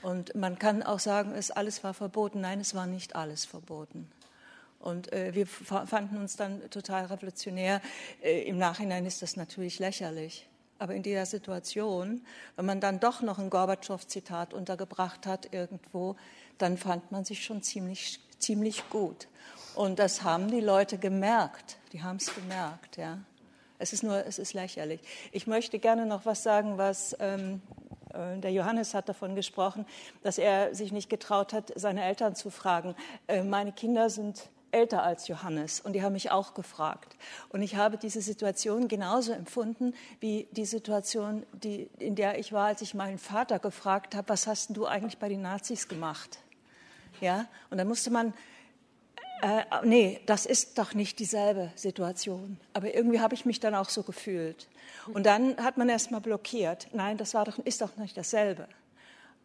[0.03, 2.39] Und man kann auch sagen, es alles war verboten.
[2.39, 4.09] Nein, es war nicht alles verboten.
[4.79, 7.81] Und äh, wir fanden uns dann total revolutionär.
[8.23, 10.47] Äh, Im Nachhinein ist das natürlich lächerlich.
[10.79, 12.21] Aber in dieser Situation,
[12.55, 16.15] wenn man dann doch noch ein Gorbatschow-Zitat untergebracht hat irgendwo,
[16.57, 19.27] dann fand man sich schon ziemlich, ziemlich gut.
[19.75, 21.77] Und das haben die Leute gemerkt.
[21.93, 23.19] Die haben es gemerkt, ja.
[23.79, 25.01] Es ist nur, es ist lächerlich.
[25.31, 27.61] Ich möchte gerne noch was sagen, was ähm,
[28.13, 29.85] äh, der Johannes hat davon gesprochen,
[30.23, 32.95] dass er sich nicht getraut hat, seine Eltern zu fragen.
[33.27, 37.15] Äh, meine Kinder sind älter als Johannes und die haben mich auch gefragt.
[37.49, 42.67] Und ich habe diese Situation genauso empfunden wie die Situation, die, in der ich war,
[42.67, 46.39] als ich meinen Vater gefragt habe, was hast du eigentlich bei den Nazis gemacht?
[47.21, 48.33] Ja, und dann musste man,
[49.41, 52.59] äh, nee, das ist doch nicht dieselbe Situation.
[52.73, 54.67] Aber irgendwie habe ich mich dann auch so gefühlt.
[55.13, 56.87] Und dann hat man erst mal blockiert.
[56.93, 58.67] Nein, das war doch, ist doch nicht dasselbe.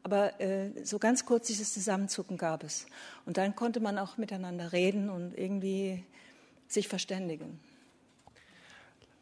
[0.02, 2.86] Aber äh, so ganz kurz dieses Zusammenzucken gab es.
[3.24, 6.02] Und dann konnte man auch miteinander reden und irgendwie
[6.66, 7.60] sich verständigen.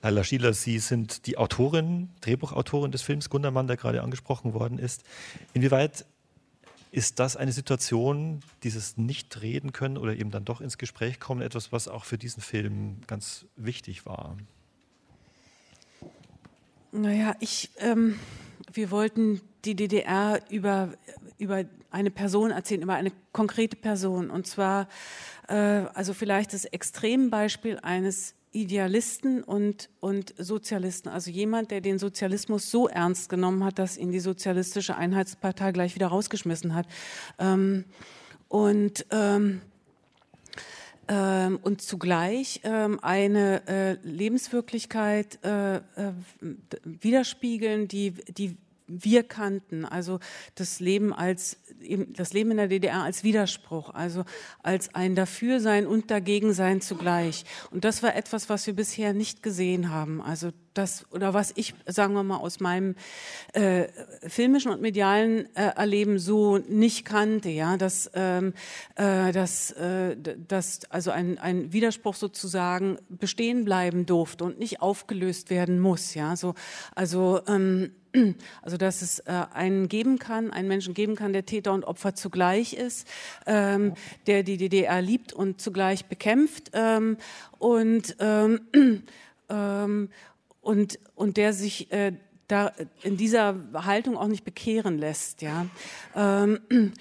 [0.02, 5.02] Laila Schieler, Sie sind die Autorin, Drehbuchautorin des Films Gundermann, der gerade angesprochen worden ist.
[5.52, 6.06] Inwieweit
[6.90, 11.70] ist das eine Situation, dieses Nicht-Reden können oder eben dann doch ins Gespräch kommen, etwas,
[11.70, 14.36] was auch für diesen Film ganz wichtig war?
[16.92, 18.18] Naja, ich, ähm,
[18.72, 20.90] wir wollten die DDR über,
[21.38, 24.30] über eine Person erzählen, über eine konkrete Person.
[24.30, 24.88] Und zwar,
[25.48, 32.70] äh, also vielleicht das Extrembeispiel eines Idealisten und, und Sozialisten, also jemand, der den Sozialismus
[32.70, 36.86] so ernst genommen hat, dass ihn die Sozialistische Einheitspartei gleich wieder rausgeschmissen hat.
[37.38, 37.84] Ähm,
[38.48, 39.60] und ähm,
[41.06, 45.80] ähm, und zugleich ähm, eine äh, Lebenswirklichkeit äh, äh,
[46.84, 48.56] widerspiegeln, die, die
[48.90, 50.18] wir kannten, also
[50.54, 51.58] das Leben als
[52.08, 54.24] das Leben in der DDR als Widerspruch, also
[54.62, 57.44] als ein Dafürsein und Dagegensein zugleich.
[57.70, 60.20] Und das war etwas, was wir bisher nicht gesehen haben.
[60.20, 62.94] Also das oder was ich, sagen wir mal, aus meinem
[63.52, 63.88] äh,
[64.26, 68.54] filmischen und medialen äh, Erleben so nicht kannte, ja, dass, ähm,
[68.96, 75.50] äh, dass, äh, dass also ein, ein Widerspruch sozusagen bestehen bleiben durfte und nicht aufgelöst
[75.50, 76.54] werden muss, ja, so
[76.94, 77.92] also ähm,
[78.62, 82.14] also dass es äh, einen geben kann, einen Menschen geben kann, der Täter und Opfer
[82.14, 83.06] zugleich ist,
[83.46, 83.94] ähm,
[84.26, 87.16] der die DDR liebt und zugleich bekämpft ähm,
[87.58, 88.60] und, ähm,
[89.48, 90.08] ähm,
[90.60, 92.12] und, und der sich äh,
[92.48, 95.42] da in dieser Haltung auch nicht bekehren lässt.
[95.42, 95.66] Ja.
[96.14, 96.60] Ähm,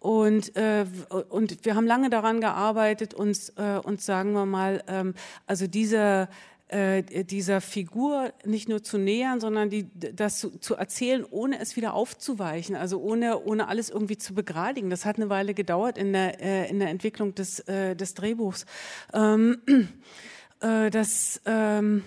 [0.00, 0.86] und, äh,
[1.28, 5.14] und wir haben lange daran gearbeitet, uns, äh, uns sagen wir mal, ähm,
[5.46, 6.28] also dieser
[6.68, 11.76] äh, dieser Figur nicht nur zu nähern, sondern die, das zu, zu, erzählen, ohne es
[11.76, 14.90] wieder aufzuweichen, also ohne, ohne alles irgendwie zu begradigen.
[14.90, 18.66] Das hat eine Weile gedauert in der, äh, in der Entwicklung des, äh, des Drehbuchs.
[19.14, 19.62] Ähm,
[20.60, 22.04] äh, das, ähm,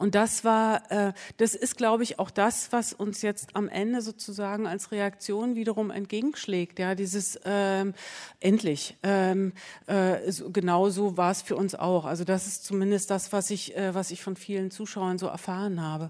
[0.00, 4.00] und das war, äh, das ist, glaube ich, auch das, was uns jetzt am Ende
[4.00, 6.78] sozusagen als Reaktion wiederum entgegenschlägt.
[6.78, 7.92] Ja, dieses ähm,
[8.40, 8.96] endlich.
[9.02, 9.52] Ähm,
[9.86, 12.06] äh, so, genau so war es für uns auch.
[12.06, 15.82] Also das ist zumindest das, was ich, äh, was ich von vielen Zuschauern so erfahren
[15.82, 16.08] habe.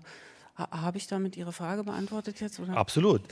[0.56, 2.60] Ha, habe ich damit Ihre Frage beantwortet jetzt?
[2.60, 2.76] Oder?
[2.76, 3.22] Absolut.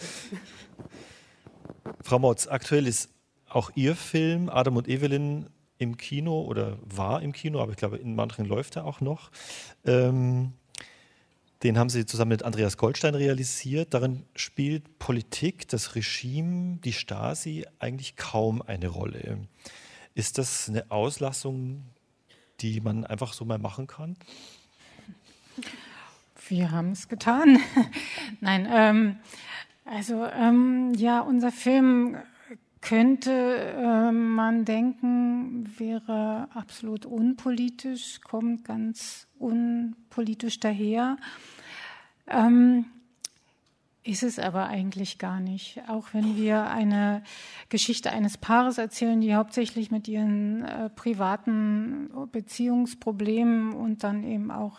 [2.03, 3.11] Frau Motz, aktuell ist
[3.49, 7.96] auch Ihr Film Adam und Evelyn im Kino oder war im Kino, aber ich glaube,
[7.96, 9.30] in manchen läuft er auch noch.
[9.84, 10.52] Ähm,
[11.62, 13.94] Den haben Sie zusammen mit Andreas Goldstein realisiert.
[13.94, 19.38] Darin spielt Politik, das Regime, die Stasi eigentlich kaum eine Rolle.
[20.14, 21.84] Ist das eine Auslassung,
[22.60, 24.16] die man einfach so mal machen kann?
[26.48, 27.58] Wir haben es getan.
[28.40, 29.16] Nein, ähm,
[29.84, 32.16] also ähm, ja, unser Film
[32.80, 33.32] könnte
[33.76, 41.16] äh, man denken, wäre absolut unpolitisch, kommt ganz unpolitisch daher.
[42.26, 42.86] Ähm,
[44.09, 45.83] ist es aber eigentlich gar nicht.
[45.87, 47.23] Auch wenn wir eine
[47.68, 54.79] Geschichte eines Paares erzählen, die hauptsächlich mit ihren äh, privaten Beziehungsproblemen und dann eben auch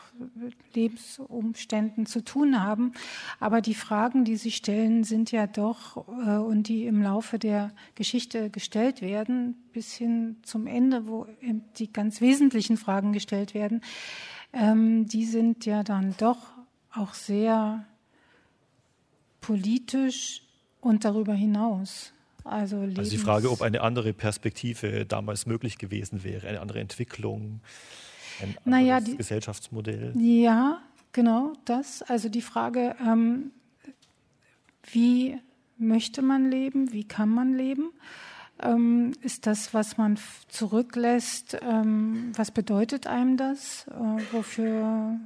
[0.73, 2.93] Lebensumständen zu tun haben.
[3.39, 7.71] Aber die Fragen, die sie stellen, sind ja doch äh, und die im Laufe der
[7.93, 11.27] Geschichte gestellt werden, bis hin zum Ende, wo
[11.77, 13.81] die ganz wesentlichen Fragen gestellt werden,
[14.53, 16.39] ähm, die sind ja dann doch
[16.91, 17.85] auch sehr
[19.41, 20.41] politisch
[20.81, 22.13] und darüber hinaus.
[22.43, 27.61] Also, also die Frage, ob eine andere Perspektive damals möglich gewesen wäre, eine andere Entwicklung,
[28.41, 30.13] ein anderes naja, die, Gesellschaftsmodell.
[30.17, 32.01] Ja, genau das.
[32.03, 33.51] Also die Frage, ähm,
[34.91, 35.37] wie
[35.77, 37.91] möchte man leben, wie kann man leben?
[38.61, 43.87] Ähm, ist das, was man zurücklässt, ähm, was bedeutet einem das?
[43.87, 45.17] Äh, wofür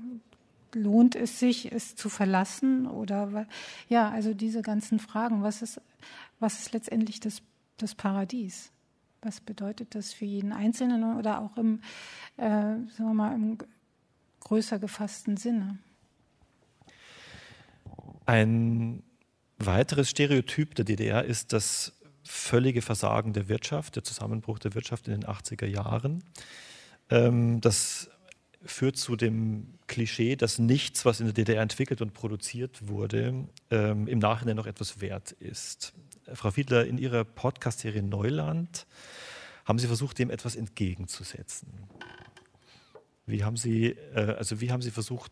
[0.76, 2.88] lohnt es sich, es zu verlassen?
[2.88, 3.48] Oder
[3.90, 5.44] ja, also diese ganzen Fragen.
[5.44, 5.82] Was ist,
[6.40, 7.42] was ist letztendlich das,
[7.78, 8.72] das Paradies?
[9.22, 11.80] Was bedeutet das für jeden Einzelnen oder auch im,
[12.38, 13.58] äh, sagen wir mal, im
[14.42, 15.78] größer gefassten Sinne?
[18.26, 19.04] Ein
[19.58, 25.14] weiteres Stereotyp der DDR ist das völlige Versagen der Wirtschaft, der Zusammenbruch der Wirtschaft in
[25.14, 26.24] den 80er Jahren.
[27.10, 28.10] Ähm, das
[28.66, 34.08] führt zu dem Klischee, dass nichts, was in der DDR entwickelt und produziert wurde, ähm,
[34.08, 35.94] im Nachhinein noch etwas wert ist.
[36.34, 38.88] Frau Fiedler, in Ihrer Podcast-Serie Neuland
[39.66, 41.68] haben Sie versucht, dem etwas entgegenzusetzen.
[43.26, 45.32] Wie haben Sie, äh, also wie haben Sie versucht,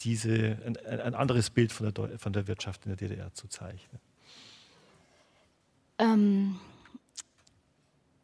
[0.00, 4.00] diese, ein, ein anderes Bild von der, von der Wirtschaft in der DDR zu zeichnen?
[5.98, 6.56] Ähm,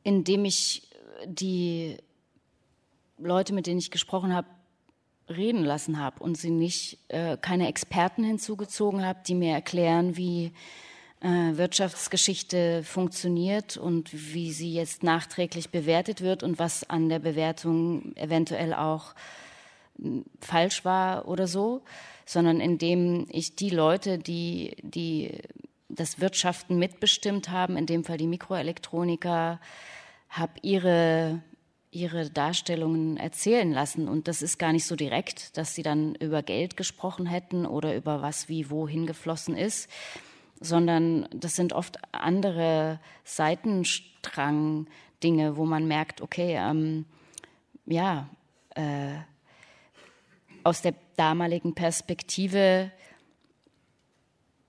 [0.03, 0.89] indem ich
[1.27, 1.99] die
[3.21, 4.49] Leute, mit denen ich gesprochen habe,
[5.29, 10.53] reden lassen habe und sie nicht äh, keine Experten hinzugezogen habe, die mir erklären, wie
[11.21, 18.17] äh, Wirtschaftsgeschichte funktioniert und wie sie jetzt nachträglich bewertet wird und was an der Bewertung
[18.17, 19.15] eventuell auch
[20.01, 21.83] hm, falsch war oder so,
[22.25, 25.39] sondern indem ich die Leute, die, die
[25.89, 29.61] das Wirtschaften mitbestimmt haben, in dem Fall die Mikroelektroniker,
[30.29, 31.43] habe ihre
[31.93, 34.09] ihre Darstellungen erzählen lassen.
[34.09, 37.97] Und das ist gar nicht so direkt, dass sie dann über Geld gesprochen hätten oder
[37.97, 39.91] über was wie wohin geflossen ist,
[40.61, 47.07] sondern das sind oft andere Seitenstrang-Dinge, wo man merkt, okay, ähm,
[47.87, 48.29] ja,
[48.77, 49.17] äh,
[50.63, 52.93] aus der damaligen Perspektive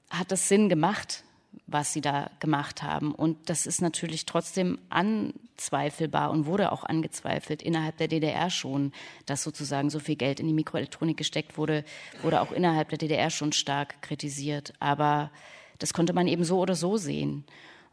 [0.10, 1.26] hat das Sinn gemacht,
[1.72, 3.14] was sie da gemacht haben.
[3.14, 8.92] Und das ist natürlich trotzdem anzweifelbar und wurde auch angezweifelt innerhalb der DDR schon,
[9.26, 11.84] dass sozusagen so viel Geld in die Mikroelektronik gesteckt wurde,
[12.22, 14.74] wurde auch innerhalb der DDR schon stark kritisiert.
[14.80, 15.32] Aber
[15.80, 17.46] das konnte man eben so oder so sehen.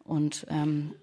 [0.05, 0.95] Und ähm,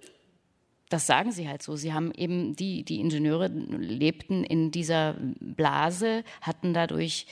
[0.90, 1.76] das sagen sie halt so.
[1.76, 7.26] Sie haben eben die, die Ingenieure lebten in dieser Blase, hatten dadurch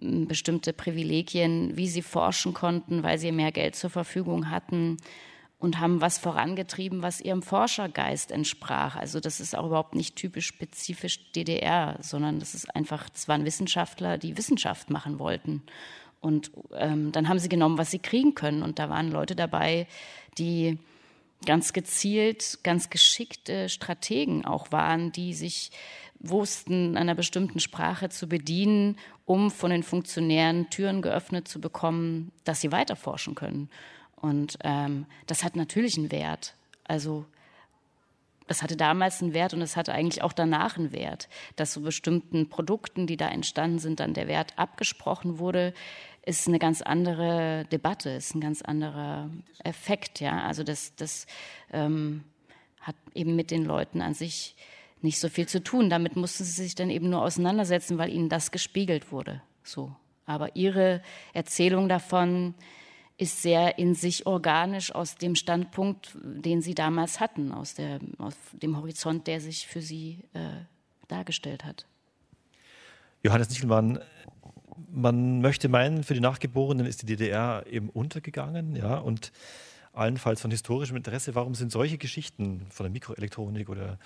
[0.00, 4.96] bestimmte Privilegien, wie sie forschen konnten, weil sie mehr Geld zur Verfügung hatten
[5.58, 8.96] und haben was vorangetrieben, was ihrem Forschergeist entsprach.
[8.96, 13.46] Also das ist auch überhaupt nicht typisch spezifisch DDR, sondern das ist einfach, das waren
[13.46, 15.62] Wissenschaftler, die Wissenschaft machen wollten.
[16.20, 18.62] Und ähm, dann haben sie genommen, was sie kriegen können.
[18.62, 19.86] Und da waren Leute dabei,
[20.38, 20.78] die
[21.46, 25.70] ganz gezielt, ganz geschickte Strategen auch waren, die sich
[26.18, 32.60] wussten, einer bestimmten Sprache zu bedienen, um von den Funktionären Türen geöffnet zu bekommen, dass
[32.60, 33.70] sie weiterforschen können.
[34.16, 36.54] Und ähm, das hat natürlich einen Wert.
[36.84, 37.24] Also
[38.46, 41.80] das hatte damals einen Wert und es hatte eigentlich auch danach einen Wert, dass so
[41.80, 45.72] bestimmten Produkten, die da entstanden sind, dann der Wert abgesprochen wurde,
[46.26, 49.30] ist eine ganz andere Debatte, ist ein ganz anderer
[49.62, 50.20] Effekt.
[50.20, 51.26] Ja, also das, das
[51.72, 52.24] ähm,
[52.80, 54.56] hat eben mit den Leuten an sich
[55.04, 55.90] nicht so viel zu tun.
[55.90, 59.40] Damit mussten sie sich dann eben nur auseinandersetzen, weil ihnen das gespiegelt wurde.
[59.62, 59.94] So.
[60.26, 62.54] Aber ihre Erzählung davon
[63.16, 68.34] ist sehr in sich organisch aus dem Standpunkt, den sie damals hatten, aus, der, aus
[68.52, 70.48] dem Horizont, der sich für sie äh,
[71.06, 71.86] dargestellt hat.
[73.22, 74.00] Johannes Nichelmann,
[74.90, 79.30] man möchte meinen, für die Nachgeborenen ist die DDR eben untergegangen, ja, und
[79.92, 81.36] allenfalls von historischem Interesse.
[81.36, 83.98] Warum sind solche Geschichten von der Mikroelektronik oder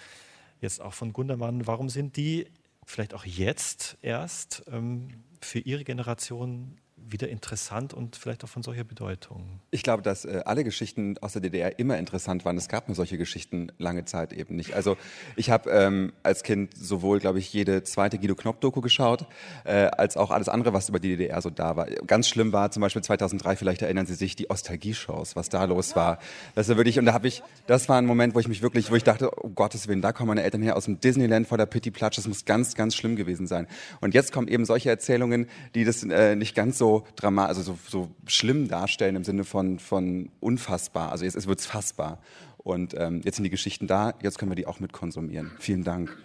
[0.60, 2.46] jetzt auch von Gundermann, warum sind die
[2.84, 5.08] vielleicht auch jetzt erst ähm,
[5.40, 9.60] für Ihre Generation wieder interessant und vielleicht auch von solcher Bedeutung?
[9.70, 12.56] Ich glaube, dass äh, alle Geschichten aus der DDR immer interessant waren.
[12.56, 14.74] Es gab nur solche Geschichten lange Zeit eben nicht.
[14.74, 14.96] Also
[15.36, 19.26] ich habe ähm, als Kind sowohl, glaube ich, jede zweite Guido Knopp-Doku geschaut,
[19.64, 21.86] äh, als auch alles andere, was über die DDR so da war.
[21.86, 25.96] Ganz schlimm war zum Beispiel 2003, vielleicht erinnern Sie sich, die Ostalgie-Shows, was da los
[25.96, 26.18] war.
[26.54, 28.90] Das war wirklich, und da habe ich, das war ein Moment, wo ich mich wirklich,
[28.90, 31.58] wo ich dachte, oh Gottes Willen, da kommen meine Eltern her aus dem Disneyland vor
[31.58, 33.66] der Pitti Platsch, das muss ganz, ganz schlimm gewesen sein.
[34.00, 37.78] Und jetzt kommen eben solche Erzählungen, die das äh, nicht ganz so dramatisch, also so,
[37.88, 41.12] so schlimm darstellen im Sinne von, von unfassbar.
[41.12, 42.18] Also jetzt, jetzt wird es fassbar.
[42.58, 45.52] Und ähm, jetzt sind die Geschichten da, jetzt können wir die auch mit konsumieren.
[45.58, 46.16] Vielen Dank.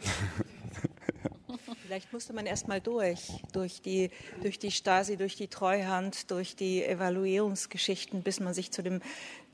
[1.86, 4.10] Vielleicht musste man erst mal durch, durch die,
[4.42, 9.00] durch die Stasi, durch die Treuhand, durch die Evaluierungsgeschichten, bis man sich zu dem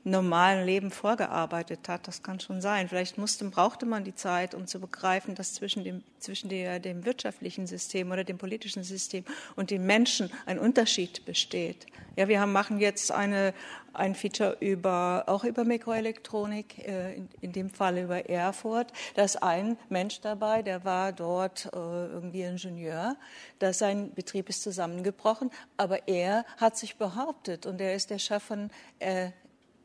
[0.04, 2.08] normalen Leben vorgearbeitet hat.
[2.08, 2.88] Das kann schon sein.
[2.88, 7.04] Vielleicht musste, brauchte man die Zeit, um zu begreifen, dass zwischen, dem, zwischen der, dem
[7.04, 9.24] wirtschaftlichen System oder dem politischen System
[9.56, 11.86] und den Menschen ein Unterschied besteht.
[12.16, 13.52] Ja, wir haben, machen jetzt eine,
[13.92, 18.92] ein Feature über, auch über Mikroelektronik, äh, in, in, dem Fall über Erfurt.
[19.14, 23.16] Da ist ein Mensch dabei, der war dort äh, irgendwie Ingenieur.
[23.58, 28.42] Da sein Betrieb ist zusammengebrochen, aber er hat sich behauptet und er ist der Chef
[28.42, 29.30] von äh,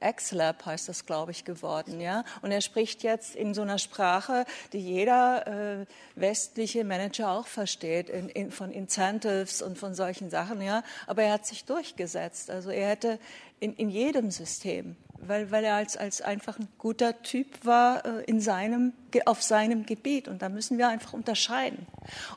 [0.01, 2.23] X-Lab heißt das, glaube ich, geworden, ja.
[2.41, 5.85] Und er spricht jetzt in so einer Sprache, die jeder äh,
[6.15, 10.83] westliche Manager auch versteht, in, in, von Incentives und von solchen Sachen, ja.
[11.07, 12.49] Aber er hat sich durchgesetzt.
[12.49, 13.19] Also er hätte
[13.59, 18.23] in, in jedem System, weil, weil er als, als einfach ein guter Typ war äh,
[18.25, 18.93] in seinem,
[19.25, 20.27] auf seinem Gebiet.
[20.27, 21.87] Und da müssen wir einfach unterscheiden.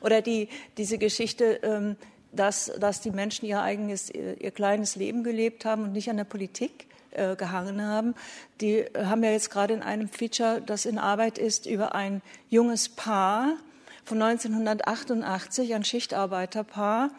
[0.01, 1.97] Oder die, diese Geschichte, ähm,
[2.31, 6.25] dass, dass die Menschen ihr eigenes, ihr kleines Leben gelebt haben und nicht an der
[6.25, 8.15] Politik äh, gehangen haben.
[8.61, 12.89] Die haben ja jetzt gerade in einem Feature, das in Arbeit ist, über ein junges
[12.89, 13.55] Paar
[14.09, 17.11] von 1988, ein Schichtarbeiterpaar,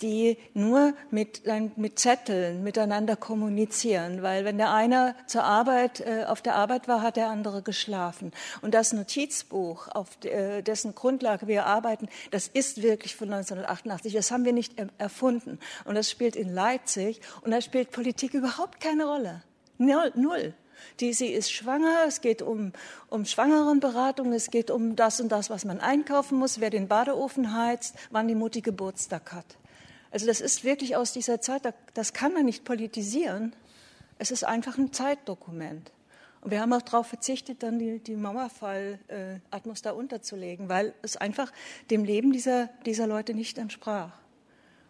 [0.00, 1.42] die nur mit,
[1.76, 7.02] mit Zetteln miteinander kommunizieren, weil wenn der eine zur Arbeit, äh, auf der Arbeit war,
[7.02, 8.30] hat der andere geschlafen.
[8.62, 14.12] Und das Notizbuch, auf äh, dessen Grundlage wir arbeiten, das ist wirklich von 1988.
[14.12, 15.58] Das haben wir nicht erfunden.
[15.84, 19.42] Und das spielt in Leipzig und da spielt Politik überhaupt keine Rolle.
[19.78, 20.54] Null.
[21.00, 22.72] Die, sie ist schwanger, es geht um,
[23.08, 27.54] um Schwangerenberatung, es geht um das und das, was man einkaufen muss, wer den Badeofen
[27.54, 29.58] heizt, wann die Mutti Geburtstag hat.
[30.10, 31.62] Also das ist wirklich aus dieser Zeit,
[31.94, 33.54] das kann man nicht politisieren.
[34.18, 35.92] Es ist einfach ein Zeitdokument.
[36.40, 41.52] Und wir haben auch darauf verzichtet, dann die, die Mauerfall-Atmos da unterzulegen, weil es einfach
[41.90, 44.12] dem Leben dieser, dieser Leute nicht entsprach.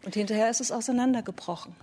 [0.04, 1.74] Und hinterher ist es auseinandergebrochen.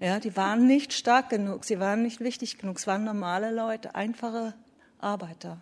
[0.00, 3.94] Ja, die waren nicht stark genug, sie waren nicht wichtig genug, es waren normale Leute,
[3.94, 4.54] einfache
[4.98, 5.60] Arbeiter.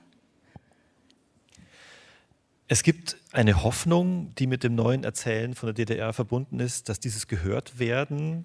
[2.69, 6.99] Es gibt eine Hoffnung, die mit dem neuen Erzählen von der DDR verbunden ist, dass
[6.99, 8.45] dieses Gehörtwerden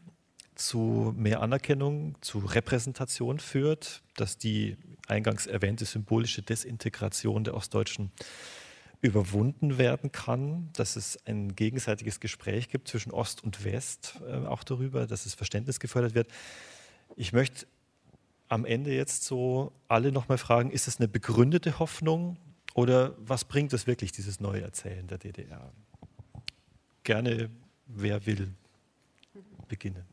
[0.56, 4.78] zu mehr Anerkennung, zu Repräsentation führt, dass die
[5.08, 8.12] eingangs erwähnte symbolische Desintegration der ostdeutschen
[9.02, 14.64] überwunden werden kann, dass es ein gegenseitiges Gespräch gibt zwischen Ost und West äh, auch
[14.64, 16.28] darüber, dass es Verständnis gefördert wird.
[17.16, 17.66] Ich möchte
[18.48, 22.38] am Ende jetzt so alle nochmal fragen, ist es eine begründete Hoffnung
[22.74, 25.72] oder was bringt es wirklich, dieses neue Erzählen der DDR?
[27.04, 27.50] Gerne,
[27.88, 28.54] wer will
[29.68, 30.06] beginnen.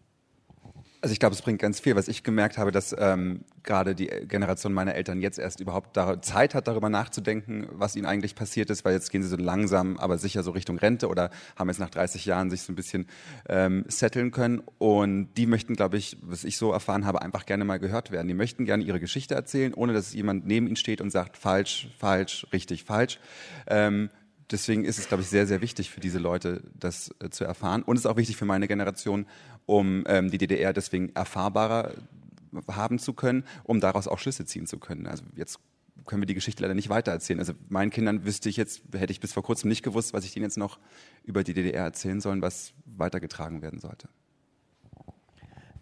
[1.01, 1.95] Also ich glaube, es bringt ganz viel.
[1.95, 6.55] Was ich gemerkt habe, dass ähm, gerade die Generation meiner Eltern jetzt erst überhaupt Zeit
[6.55, 10.19] hat, darüber nachzudenken, was ihnen eigentlich passiert ist, weil jetzt gehen sie so langsam, aber
[10.19, 13.07] sicher so Richtung Rente oder haben jetzt nach 30 Jahren sich so ein bisschen
[13.49, 14.61] ähm, setteln können.
[14.79, 18.27] Und die möchten, glaube ich, was ich so erfahren habe, einfach gerne mal gehört werden.
[18.27, 21.91] Die möchten gerne ihre Geschichte erzählen, ohne dass jemand neben ihnen steht und sagt, falsch,
[21.99, 23.21] falsch, richtig, falsch.
[23.69, 24.11] Ähm,
[24.51, 27.83] deswegen ist es, glaube ich, sehr, sehr wichtig für diese Leute, das äh, zu erfahren.
[27.83, 29.27] Und es ist auch wichtig für meine Generation,
[29.67, 31.93] um ähm, die DDR deswegen erfahrbarer
[32.71, 35.07] haben zu können, um daraus auch Schlüsse ziehen zu können.
[35.07, 35.59] Also jetzt
[36.07, 37.39] können wir die Geschichte leider nicht weitererzählen.
[37.39, 40.33] Also meinen Kindern wüsste ich jetzt, hätte ich bis vor kurzem nicht gewusst, was ich
[40.33, 40.79] denen jetzt noch
[41.25, 44.09] über die DDR erzählen soll, was weitergetragen werden sollte.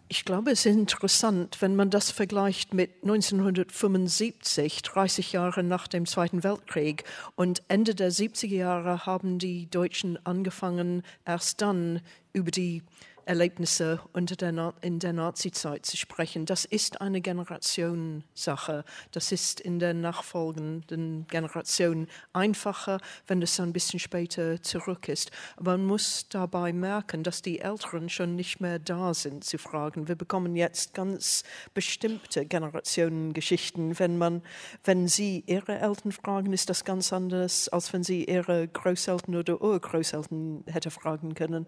[0.09, 6.07] Ich glaube, es ist interessant, wenn man das vergleicht mit 1975, 30 Jahre nach dem
[6.07, 7.03] Zweiten Weltkrieg.
[7.35, 12.03] Und Ende der 70er Jahre haben die Deutschen angefangen, erst dann
[12.33, 12.85] über die
[13.27, 16.47] Erlebnisse unter der in der Nazizeit zu sprechen.
[16.47, 18.85] Das ist eine Generationssache.
[19.11, 25.33] Das ist in der nachfolgenden Generation einfacher, wenn es ein bisschen später zurück ist.
[25.57, 30.07] Aber man muss dabei merken, dass die Älteren schon nicht mehr da sind zu fragen.
[30.07, 31.43] Wir bekommen jetzt ganz
[31.75, 33.99] bestimmte Generationengeschichten.
[33.99, 34.43] Wenn man,
[34.85, 39.61] wenn Sie Ihre Eltern fragen, ist das ganz anders, als wenn Sie Ihre Großeltern oder
[39.61, 41.67] Urgroßeltern hätte fragen können.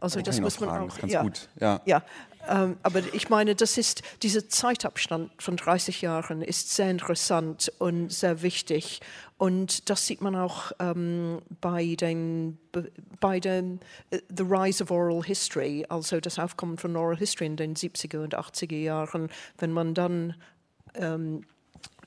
[0.00, 1.48] Also das muss man auch ganz ja, gut.
[1.60, 2.02] Ja, ja
[2.48, 8.12] ähm, aber ich meine, das ist, dieser Zeitabstand von 30 Jahren ist sehr interessant und
[8.12, 9.00] sehr wichtig.
[9.38, 12.58] Und das sieht man auch ähm, bei den,
[13.20, 13.80] bei den
[14.12, 18.22] uh, The Rise of Oral History, also das Aufkommen von Oral History in den 70er
[18.22, 20.34] und 80er Jahren, wenn man dann
[20.94, 21.44] ähm,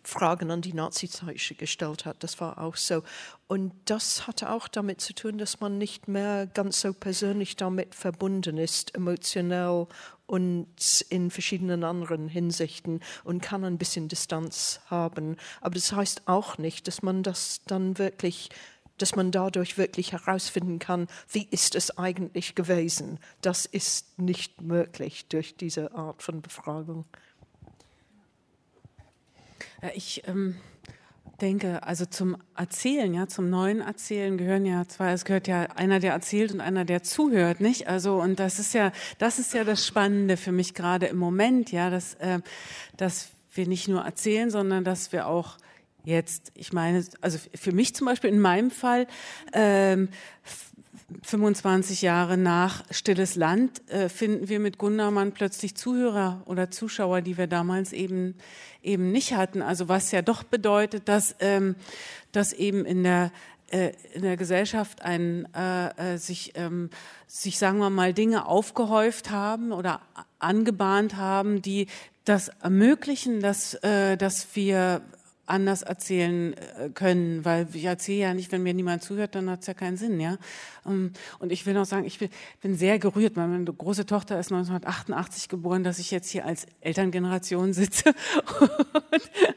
[0.07, 2.23] Fragen an die Nazizeit gestellt hat.
[2.23, 3.03] Das war auch so.
[3.47, 7.93] Und das hatte auch damit zu tun, dass man nicht mehr ganz so persönlich damit
[7.93, 9.85] verbunden ist, emotionell
[10.25, 15.35] und in verschiedenen anderen Hinsichten und kann ein bisschen Distanz haben.
[15.59, 18.49] Aber das heißt auch nicht, dass man das dann wirklich
[18.99, 23.19] dass man dadurch wirklich herausfinden kann, wie ist es eigentlich gewesen.
[23.41, 27.05] Das ist nicht möglich durch diese Art von Befragung.
[29.81, 30.55] Ja, ich ähm,
[31.41, 35.99] denke, also zum Erzählen, ja, zum neuen Erzählen gehören ja zwei, es gehört ja einer,
[35.99, 37.87] der erzählt und einer, der zuhört, nicht?
[37.87, 41.71] Also, und das ist ja, das ist ja das Spannende für mich gerade im Moment,
[41.71, 42.39] ja, dass, äh,
[42.97, 45.57] dass wir nicht nur erzählen, sondern dass wir auch
[46.03, 49.07] jetzt, ich meine, also für mich zum Beispiel in meinem Fall,
[49.53, 50.09] ähm,
[51.23, 57.37] 25 Jahre nach Stilles Land äh, finden wir mit Gundermann plötzlich Zuhörer oder Zuschauer, die
[57.37, 58.35] wir damals eben
[58.83, 59.61] eben nicht hatten.
[59.61, 61.75] Also was ja doch bedeutet, dass ähm,
[62.33, 63.31] dass eben in der
[63.69, 66.89] äh, in der Gesellschaft ein, äh, äh, sich, ähm,
[67.27, 69.99] sich, sagen wir mal, Dinge aufgehäuft haben oder
[70.39, 71.87] angebahnt haben, die
[72.23, 75.01] das ermöglichen, dass, äh, dass wir
[75.47, 79.61] anders erzählen äh, können, weil ich erzähle ja nicht, wenn mir niemand zuhört, dann hat
[79.61, 80.37] es ja keinen Sinn, ja.
[80.85, 82.19] Ähm, und ich will noch sagen, ich
[82.61, 83.35] bin sehr gerührt.
[83.35, 88.09] Meine große Tochter ist 1988 geboren, dass ich jetzt hier als Elterngeneration sitze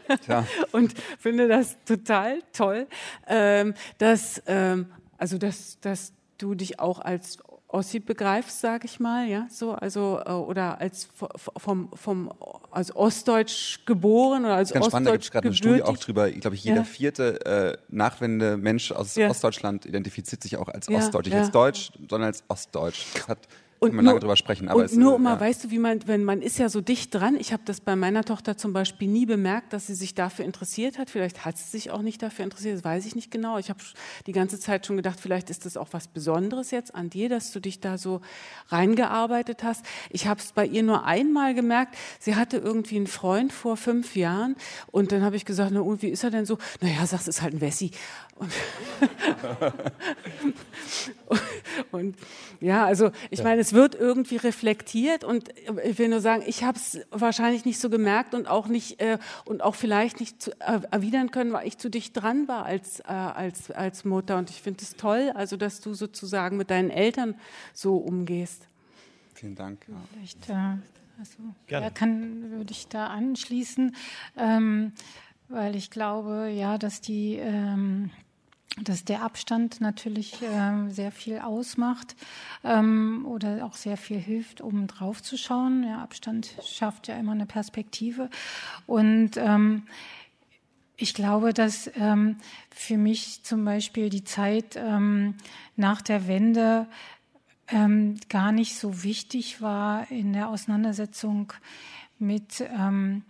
[0.09, 0.47] und, ja.
[0.73, 2.87] und finde das total toll,
[3.29, 4.87] ähm, dass ähm,
[5.21, 7.39] also dass, dass du dich auch als
[7.73, 11.09] Ossi begreifst, sage ich mal, ja, so, also äh, oder als
[11.57, 12.33] vom, vom
[12.71, 15.97] als Ostdeutsch geboren oder als Ganz Ostdeutsch spannend, da gibt es gerade eine Studie auch
[15.97, 16.29] drüber.
[16.29, 16.85] Ich glaube, jeder ja.
[16.85, 19.29] vierte äh, Nachwende Mensch aus ja.
[19.29, 21.27] Ostdeutschland identifiziert sich auch als ja, Ostdeutsch.
[21.27, 23.07] Nicht als Deutsch, sondern als Ostdeutsch.
[23.15, 23.49] Das hat
[23.81, 24.69] und man nur, lange drüber sprechen.
[24.69, 25.41] Aber und nur mal, ja.
[25.41, 27.35] weißt du, wie man, wenn man ist ja so dicht dran.
[27.41, 30.99] Ich habe das bei meiner Tochter zum Beispiel nie bemerkt, dass sie sich dafür interessiert
[30.99, 31.09] hat.
[31.09, 33.57] Vielleicht hat sie sich auch nicht dafür interessiert, das weiß ich nicht genau.
[33.57, 33.81] Ich habe
[34.27, 37.53] die ganze Zeit schon gedacht, vielleicht ist das auch was Besonderes jetzt an dir, dass
[37.53, 38.21] du dich da so
[38.69, 39.87] reingearbeitet hast.
[40.11, 41.97] Ich habe es bei ihr nur einmal gemerkt.
[42.19, 44.57] Sie hatte irgendwie einen Freund vor fünf Jahren
[44.93, 46.59] und dann habe ich gesagt, na und wie ist er denn so?
[46.83, 47.93] Naja, sagst, es ist halt ein Wessi.
[48.37, 48.53] Und,
[51.93, 52.17] und,
[52.61, 55.51] ja, also ich meine, es wird irgendwie reflektiert und
[55.85, 59.19] ich will nur sagen, ich habe es wahrscheinlich nicht so gemerkt und auch nicht äh,
[59.45, 63.01] und auch vielleicht nicht zu, äh, erwidern können, weil ich zu dicht dran war als,
[63.01, 64.39] äh, als, als Mutter.
[64.39, 67.35] Und ich finde es toll, also dass du sozusagen mit deinen Eltern
[67.73, 68.67] so umgehst.
[69.35, 69.87] Vielen Dank.
[69.89, 69.95] Ja.
[70.13, 70.55] Vielleicht, äh,
[71.19, 71.37] also,
[71.69, 73.95] ja, kann, würde ich da anschließen,
[74.37, 74.93] ähm,
[75.49, 78.11] weil ich glaube, ja, dass die ähm,
[78.83, 82.17] dass der Abstand natürlich äh, sehr viel ausmacht
[82.65, 85.83] ähm, oder auch sehr viel hilft, um drauf zu schauen.
[85.83, 88.31] Der Abstand schafft ja immer eine Perspektive.
[88.87, 89.83] Und ähm,
[90.97, 92.37] ich glaube, dass ähm,
[92.71, 95.35] für mich zum Beispiel die Zeit ähm,
[95.77, 96.87] nach der Wende
[97.69, 101.53] ähm, gar nicht so wichtig war in der Auseinandersetzung
[102.19, 103.23] mit ähm,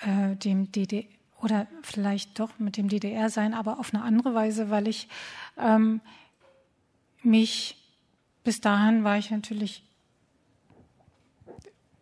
[0.00, 1.04] äh, dem DDR
[1.42, 5.08] oder vielleicht doch mit dem DDR sein, aber auf eine andere Weise, weil ich
[5.58, 6.00] ähm,
[7.22, 7.76] mich,
[8.44, 9.82] bis dahin war ich natürlich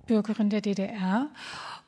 [0.06, 1.28] Bürgerin der DDR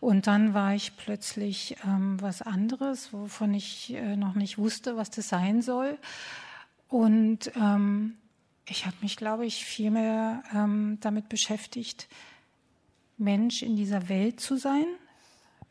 [0.00, 5.11] und dann war ich plötzlich ähm, was anderes, wovon ich äh, noch nicht wusste, was
[5.11, 5.98] das sein soll.
[6.88, 8.14] Und ähm,
[8.66, 12.09] ich habe mich, glaube ich, viel mehr ähm, damit beschäftigt,
[13.18, 14.86] Mensch in dieser Welt zu sein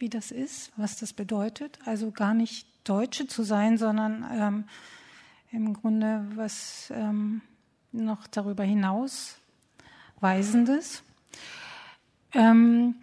[0.02, 1.80] wie das ist, was das bedeutet.
[1.86, 4.64] Also gar nicht Deutsche zu sein, sondern ähm,
[5.52, 7.42] im Grunde was ähm,
[7.92, 9.38] noch darüber hinaus
[10.20, 11.04] Weisendes.
[12.34, 12.96] Ähm,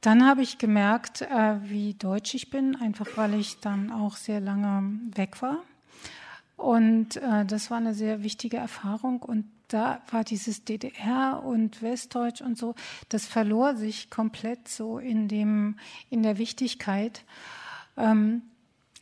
[0.00, 4.40] dann habe ich gemerkt, äh, wie deutsch ich bin, einfach weil ich dann auch sehr
[4.40, 5.62] lange weg war.
[6.56, 9.22] Und äh, das war eine sehr wichtige Erfahrung.
[9.22, 12.74] Und da war dieses DDR und Westdeutsch und so,
[13.08, 15.78] das verlor sich komplett so in dem,
[16.08, 17.24] in der Wichtigkeit.
[17.96, 18.42] Ähm,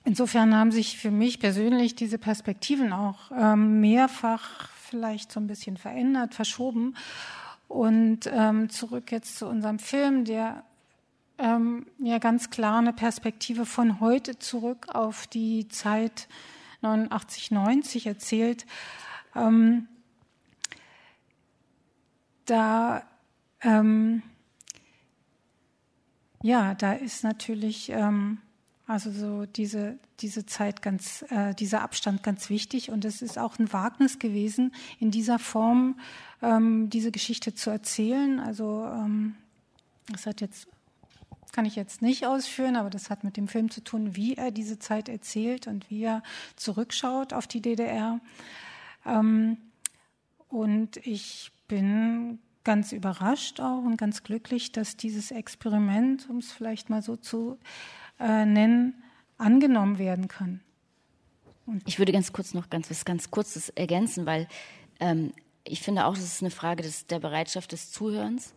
[0.04, 5.76] insofern haben sich für mich persönlich diese Perspektiven auch ähm, mehrfach vielleicht so ein bisschen
[5.76, 6.94] verändert, verschoben.
[7.68, 10.64] Und ähm, zurück jetzt zu unserem Film, der
[11.38, 16.28] ähm, ja ganz klar eine Perspektive von heute zurück auf die Zeit
[16.84, 18.66] 89, 90 erzählt.
[19.34, 19.88] Ähm,
[22.46, 23.02] da
[23.62, 24.22] ähm,
[26.42, 28.38] ja, da ist natürlich ähm,
[28.86, 33.58] also so diese, diese Zeit ganz, äh, dieser Abstand ganz wichtig und es ist auch
[33.58, 35.98] ein Wagnis gewesen, in dieser Form
[36.42, 38.40] ähm, diese Geschichte zu erzählen.
[38.40, 39.36] Also ähm,
[40.12, 40.68] das hat jetzt
[41.54, 44.50] kann ich jetzt nicht ausführen, aber das hat mit dem Film zu tun, wie er
[44.50, 46.22] diese Zeit erzählt und wie er
[46.56, 48.20] zurückschaut auf die DDR.
[49.06, 49.58] Ähm,
[50.48, 56.90] und ich bin ganz überrascht auch und ganz glücklich, dass dieses Experiment, um es vielleicht
[56.90, 57.56] mal so zu
[58.18, 59.04] äh, nennen,
[59.38, 60.60] angenommen werden kann.
[61.66, 64.48] Und ich würde ganz kurz noch ganz was ganz Kurzes ergänzen, weil
[64.98, 65.32] ähm,
[65.62, 68.54] ich finde auch, das ist eine Frage des, der Bereitschaft des Zuhörens,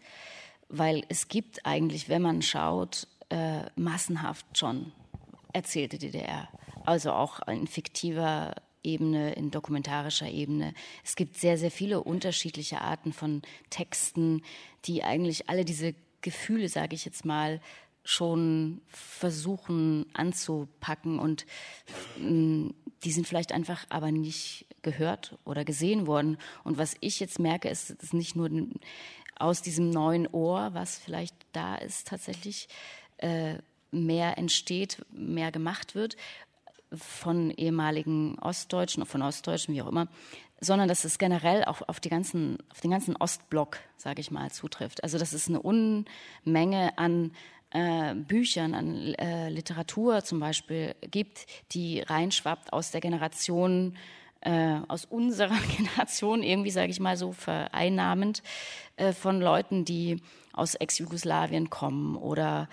[0.70, 4.92] weil es gibt eigentlich, wenn man schaut, äh, massenhaft schon
[5.54, 6.48] erzählte DDR,
[6.86, 10.74] also auch in fiktiver Ebene, in dokumentarischer Ebene.
[11.04, 14.44] Es gibt sehr, sehr viele unterschiedliche Arten von Texten,
[14.86, 17.60] die eigentlich alle diese Gefühle, sage ich jetzt mal,
[18.04, 21.46] schon versuchen anzupacken und
[22.18, 26.38] mh, mm, die sind vielleicht einfach aber nicht gehört oder gesehen worden.
[26.64, 28.50] Und was ich jetzt merke, ist, ist nicht nur
[29.40, 32.68] aus diesem neuen Ohr, was vielleicht da ist, tatsächlich
[33.18, 33.56] äh,
[33.92, 36.18] mehr entsteht, mehr gemacht wird
[36.94, 40.08] von ehemaligen Ostdeutschen, von Ostdeutschen, wie auch immer,
[40.60, 44.52] sondern dass es generell auch auf, die ganzen, auf den ganzen Ostblock, sage ich mal,
[44.52, 45.04] zutrifft.
[45.04, 47.32] Also dass es eine Unmenge an
[47.72, 53.98] äh, Büchern, an äh, Literatur zum Beispiel gibt, die reinschwappt aus der Generation,
[54.42, 58.44] äh, aus unserer Generation, irgendwie sage ich mal so vereinnahmend,
[58.98, 60.22] äh, von Leuten, die
[60.54, 62.68] aus Ex-Jugoslawien kommen oder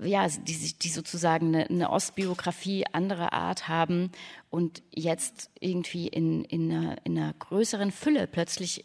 [0.00, 4.12] ja, die, die sozusagen eine, eine, Ostbiografie anderer Art haben
[4.48, 8.84] und jetzt irgendwie in, in, einer, in einer größeren Fülle plötzlich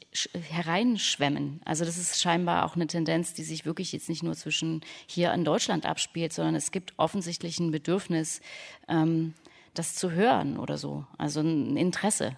[0.49, 1.61] hereinschwemmen.
[1.65, 5.31] Also das ist scheinbar auch eine Tendenz, die sich wirklich jetzt nicht nur zwischen hier
[5.33, 8.41] in Deutschland abspielt, sondern es gibt offensichtlich ein Bedürfnis,
[8.87, 9.35] ähm,
[9.73, 11.05] das zu hören oder so.
[11.17, 12.35] Also ein Interesse.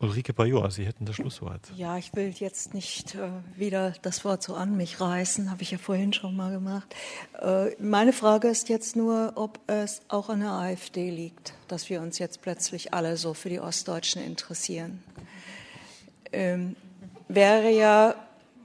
[0.00, 1.60] Ulrike Bajor, Sie hätten das Schlusswort.
[1.76, 5.72] Ja, ich will jetzt nicht äh, wieder das Wort so an mich reißen, habe ich
[5.72, 6.94] ja vorhin schon mal gemacht.
[7.38, 12.00] Äh, meine Frage ist jetzt nur, ob es auch an der AfD liegt, dass wir
[12.00, 15.02] uns jetzt plötzlich alle so für die Ostdeutschen interessieren.
[16.32, 16.76] Ähm,
[17.28, 18.14] wäre ja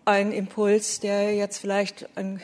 [0.05, 2.39] ein Impuls, der jetzt vielleicht, ein,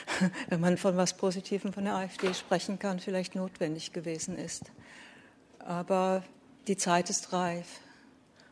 [0.48, 4.64] wenn man von was Positivem von der AfD sprechen kann, vielleicht notwendig gewesen ist.
[5.58, 6.22] Aber
[6.68, 7.66] die Zeit ist reif.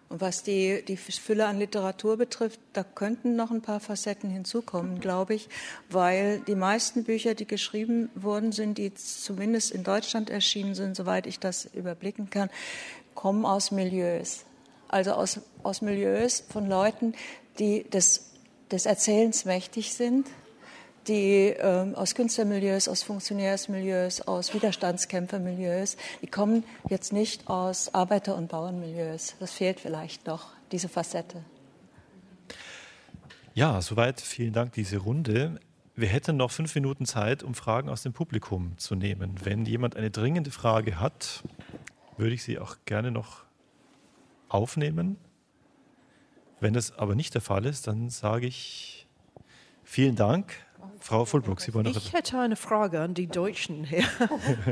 [0.09, 5.01] Und was die, die Fülle an Literatur betrifft, da könnten noch ein paar Facetten hinzukommen,
[5.01, 5.49] glaube ich,
[5.91, 11.27] weil die meisten Bücher, die geschrieben worden sind, die zumindest in Deutschland erschienen sind, soweit
[11.27, 12.51] ich das überblicken kann,
[13.15, 14.45] kommen aus Milieus.
[14.89, 17.15] Also aus, aus Milieus von Leuten,
[17.59, 18.34] die des,
[18.75, 20.27] des Erzählens mächtig sind,
[21.07, 28.49] die ähm, aus Künstlermilieus, aus Funktionärsmilieus, aus Widerstandskämpfermilieus, die kommen jetzt nicht aus Arbeiter- und
[28.49, 29.37] Bauernmilieus.
[29.39, 31.45] Das fehlt vielleicht noch, diese Facette.
[33.55, 35.61] Ja, soweit vielen Dank, diese Runde.
[35.95, 39.37] Wir hätten noch fünf Minuten Zeit, um Fragen aus dem Publikum zu nehmen.
[39.45, 41.45] Wenn jemand eine dringende Frage hat,
[42.17, 43.45] würde ich sie auch gerne noch
[44.49, 45.17] aufnehmen.
[46.65, 49.07] Wenn das aber nicht der Fall ist, dann sage ich
[49.83, 50.55] vielen Dank
[50.99, 54.07] Frau Fulbrook, Sie wollen noch Ich hätte eine Frage an die Deutschen hier.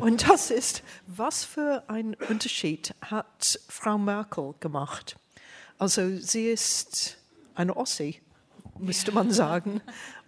[0.01, 5.17] Und das ist, was für einen Unterschied hat Frau Merkel gemacht?
[5.77, 7.19] Also sie ist
[7.55, 8.23] eine Ossi,
[8.79, 9.83] müsste man sagen,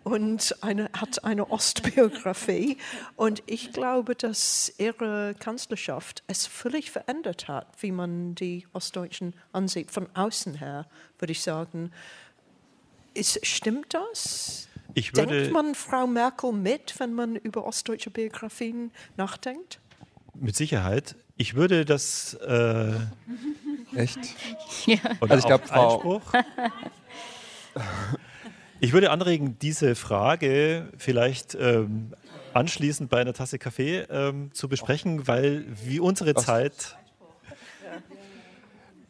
[0.04, 2.76] und eine, hat eine Ostbiografie.
[3.16, 9.90] Und ich glaube, dass ihre Kanzlerschaft es völlig verändert hat, wie man die Ostdeutschen ansieht.
[9.90, 10.86] Von außen her,
[11.18, 11.90] würde ich sagen.
[13.14, 14.68] Ist, stimmt das?
[14.92, 19.80] Ich würde, Denkt man Frau Merkel mit, wenn man über ostdeutsche Biografien nachdenkt?
[20.34, 21.16] Mit Sicherheit.
[21.36, 22.34] Ich würde das.
[22.34, 22.92] Äh,
[23.96, 24.18] Echt?
[24.86, 24.98] Ja.
[25.20, 26.20] Also ich glaube, Frau.
[28.84, 32.12] Ich würde anregen, diese Frage vielleicht ähm,
[32.52, 36.44] anschließend bei einer Tasse Kaffee ähm, zu besprechen, weil wie unsere Was?
[36.44, 36.98] Zeit.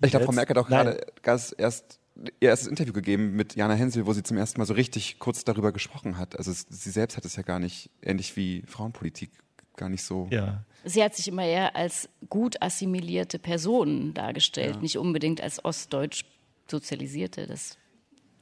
[0.00, 0.96] Ich glaube, Frau Merkel hat auch Nein.
[1.22, 1.98] gerade erst
[2.38, 5.42] ihr erstes Interview gegeben mit Jana Hensel, wo sie zum ersten Mal so richtig kurz
[5.42, 6.38] darüber gesprochen hat.
[6.38, 9.32] Also es, sie selbst hat es ja gar nicht, ähnlich wie Frauenpolitik,
[9.76, 10.28] gar nicht so.
[10.30, 10.62] Ja.
[10.84, 14.80] Sie hat sich immer eher als gut assimilierte Person dargestellt, ja.
[14.82, 16.24] nicht unbedingt als ostdeutsch
[16.70, 17.48] sozialisierte.
[17.48, 17.76] Das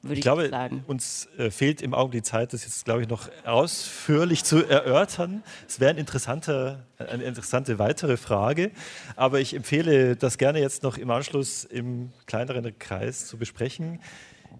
[0.03, 0.85] würde ich, ich glaube, sagen.
[0.87, 5.43] Uns äh, fehlt im Augenblick die Zeit, das jetzt, glaube ich, noch ausführlich zu erörtern.
[5.69, 8.73] Es wäre ein interessanter, eine interessante weitere Frage,
[9.17, 14.01] aber ich empfehle, das gerne jetzt noch im Anschluss im kleineren Kreis zu besprechen.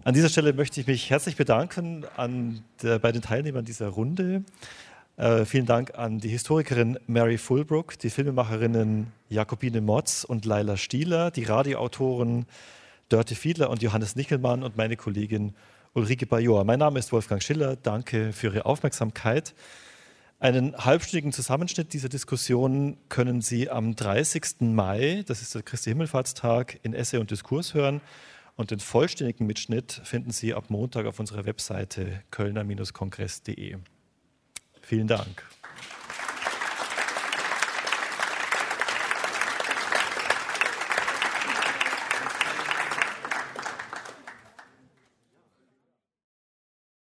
[0.05, 2.05] An dieser Stelle möchte ich mich herzlich bedanken
[2.81, 4.43] der, bei den Teilnehmern dieser Runde.
[5.15, 11.31] Äh, vielen Dank an die Historikerin Mary Fulbrook, die Filmemacherinnen Jakobine Motz und Laila Stieler,
[11.31, 12.45] die Radioautoren
[13.13, 15.53] Dörte Fiedler und Johannes Nickelmann und meine Kollegin
[15.93, 16.63] Ulrike Bajor.
[16.63, 17.75] Mein Name ist Wolfgang Schiller.
[17.75, 19.53] Danke für Ihre Aufmerksamkeit.
[20.39, 24.61] Einen halbstündigen Zusammenschnitt dieser Diskussion können Sie am 30.
[24.61, 28.01] Mai, das ist der Christi Himmelfahrtstag, in Essay und Diskurs hören.
[28.55, 33.77] Und den vollständigen Mitschnitt finden Sie ab Montag auf unserer Webseite kölner-kongress.de.
[34.81, 35.43] Vielen Dank.